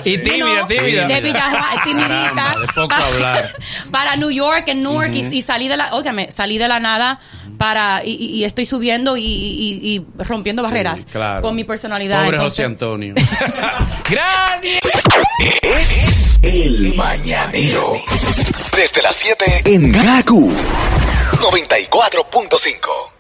Y 0.03 0.17
tímida, 0.17 0.67
tímida. 0.67 1.07
De 1.07 1.21
Villajuana, 1.21 1.83
timidita. 1.83 2.07
Caramba, 2.33 2.59
de 2.59 2.67
poco 2.67 2.95
hablar. 2.95 3.53
para 3.91 4.15
New 4.15 4.31
York, 4.31 4.63
en 4.67 4.83
Newark, 4.83 5.13
y, 5.15 5.19
y 5.37 5.41
salí 5.41 5.67
de 5.67 5.77
la, 5.77 5.93
óigame, 5.95 6.31
salí 6.31 6.57
de 6.57 6.67
la 6.67 6.79
nada 6.79 7.19
para, 7.57 8.01
y, 8.03 8.11
y- 8.11 8.29
y 8.33 8.43
estoy 8.45 8.65
subiendo 8.65 9.15
y, 9.15 9.21
y- 9.95 10.06
rompiendo 10.17 10.62
barreras 10.63 11.06
claro. 11.12 11.41
con 11.41 11.56
mi 11.56 11.63
personalidad. 11.63 12.23
Pobre 12.25 12.38
Entonces- 12.38 12.53
José 12.53 12.63
Antonio. 12.65 13.13
Gracias. 14.10 14.82
Es 15.62 16.34
el 16.43 16.93
mañanero. 16.95 17.93
Desde 18.75 19.01
las 19.01 19.15
7 19.15 19.45
en 19.65 19.91
Gaku 19.91 20.51
94.5. 21.41 23.12